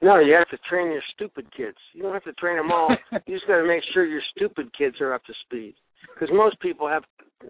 No, 0.00 0.20
you 0.20 0.32
have 0.34 0.48
to 0.50 0.58
train 0.68 0.92
your 0.92 1.02
stupid 1.14 1.46
kids. 1.56 1.76
You 1.92 2.02
don't 2.02 2.12
have 2.12 2.24
to 2.24 2.32
train 2.34 2.56
them 2.56 2.70
all. 2.70 2.88
you 3.26 3.34
just 3.34 3.48
got 3.48 3.56
to 3.56 3.66
make 3.66 3.82
sure 3.92 4.04
your 4.04 4.22
stupid 4.36 4.70
kids 4.76 4.96
are 5.00 5.12
up 5.12 5.24
to 5.24 5.32
speed. 5.44 5.74
Because 6.14 6.28
most 6.32 6.60
people 6.60 6.88
have 6.88 7.02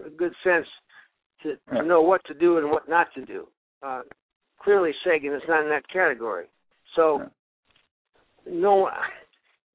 a 0.06 0.08
good 0.08 0.32
sense 0.42 0.66
to, 1.42 1.56
to 1.74 1.84
know 1.84 2.00
what 2.00 2.24
to 2.24 2.34
do 2.34 2.56
and 2.56 2.70
what 2.70 2.88
not 2.88 3.08
to 3.14 3.24
do. 3.26 3.46
Uh, 3.82 4.00
clearly 4.62 4.92
Seguin 5.04 5.34
is 5.34 5.42
not 5.46 5.62
in 5.62 5.68
that 5.68 5.86
category. 5.92 6.46
So, 6.96 7.24
no, 8.50 8.88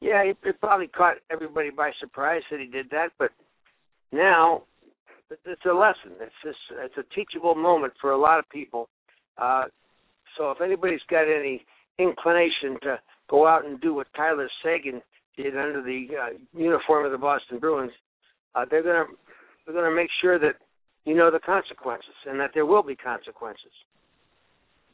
yeah, 0.01 0.23
it, 0.23 0.37
it 0.43 0.59
probably 0.59 0.87
caught 0.87 1.17
everybody 1.31 1.69
by 1.69 1.91
surprise 1.99 2.41
that 2.49 2.59
he 2.59 2.65
did 2.65 2.89
that, 2.89 3.09
but 3.19 3.29
now 4.11 4.63
it's 5.45 5.65
a 5.65 5.73
lesson. 5.73 6.17
It's 6.21 6.33
just 6.43 6.57
it's 6.71 6.97
a 6.97 7.15
teachable 7.15 7.55
moment 7.55 7.93
for 7.99 8.11
a 8.11 8.17
lot 8.17 8.39
of 8.39 8.49
people. 8.49 8.89
Uh, 9.37 9.65
so 10.37 10.51
if 10.51 10.61
anybody's 10.61 11.01
got 11.09 11.23
any 11.23 11.63
inclination 11.99 12.77
to 12.83 12.99
go 13.29 13.47
out 13.47 13.65
and 13.65 13.79
do 13.81 13.93
what 13.93 14.07
Tyler 14.15 14.49
Seguin 14.63 15.01
did 15.37 15.57
under 15.57 15.81
the 15.81 16.07
uh, 16.19 16.37
uniform 16.57 17.05
of 17.05 17.11
the 17.11 17.17
Boston 17.17 17.59
Bruins, 17.59 17.91
uh, 18.55 18.65
they're 18.69 18.83
gonna 18.83 19.05
they're 19.65 19.75
gonna 19.75 19.95
make 19.95 20.09
sure 20.21 20.39
that 20.39 20.55
you 21.05 21.15
know 21.15 21.31
the 21.31 21.39
consequences 21.39 22.15
and 22.27 22.39
that 22.39 22.51
there 22.53 22.65
will 22.65 22.83
be 22.83 22.95
consequences. 22.95 23.71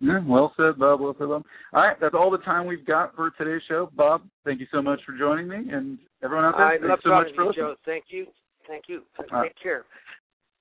Yeah, 0.02 0.20
well 0.26 0.54
said, 0.56 0.80
Bob. 0.80 1.02
Well 1.02 1.16
said, 1.20 1.28
Bob. 1.28 1.44
All 1.74 1.82
right, 1.82 1.98
that's 2.00 2.16
all 2.16 2.32
the 2.32 2.38
time 2.40 2.66
we've 2.66 2.86
got 2.86 3.16
for 3.16 3.32
today's 3.32 3.62
show. 3.68 3.90
Bob, 3.96 4.22
thank 4.46 4.62
you 4.62 4.68
so 4.72 4.82
much 4.82 5.02
for 5.06 5.18
joining 5.18 5.48
me, 5.48 5.58
and 5.74 5.98
everyone 6.24 6.46
out 6.46 6.56
there, 6.56 6.66
I 6.66 6.78
thanks 6.78 6.88
love 6.88 7.00
so 7.04 7.10
much 7.10 7.28
for 7.36 7.44
you, 7.44 7.48
listening. 7.50 7.66
Joe. 7.66 7.76
Thank 7.86 8.06
you. 8.10 8.26
Thank 8.68 8.84
you. 8.88 9.02
Take 9.20 9.32
right. 9.32 9.52
care. 9.62 9.84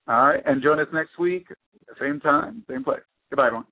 All 0.09 0.27
right, 0.27 0.43
and 0.47 0.63
join 0.63 0.81
us 0.81 0.87
next 0.91 1.19
week, 1.19 1.49
same 2.01 2.19
time, 2.19 2.65
same 2.67 2.83
place. 2.83 3.01
Goodbye, 3.31 3.49
everyone. 3.49 3.67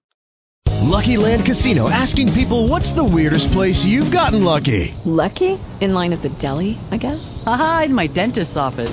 Lucky 0.87 1.17
Land 1.17 1.47
Casino 1.47 1.89
asking 1.89 2.35
people 2.35 2.69
what's 2.69 2.93
the 2.93 3.03
weirdest 3.03 3.51
place 3.53 3.83
you've 3.85 4.13
gotten 4.13 4.45
lucky? 4.45 4.95
Lucky? 5.07 5.59
In 5.81 5.95
line 5.95 6.13
at 6.13 6.21
the 6.21 6.29
deli, 6.29 6.79
I 6.91 6.99
guess? 6.99 7.21
Aha, 7.47 7.83
in 7.87 7.95
my 7.95 8.07
dentist's 8.07 8.57
office. 8.57 8.93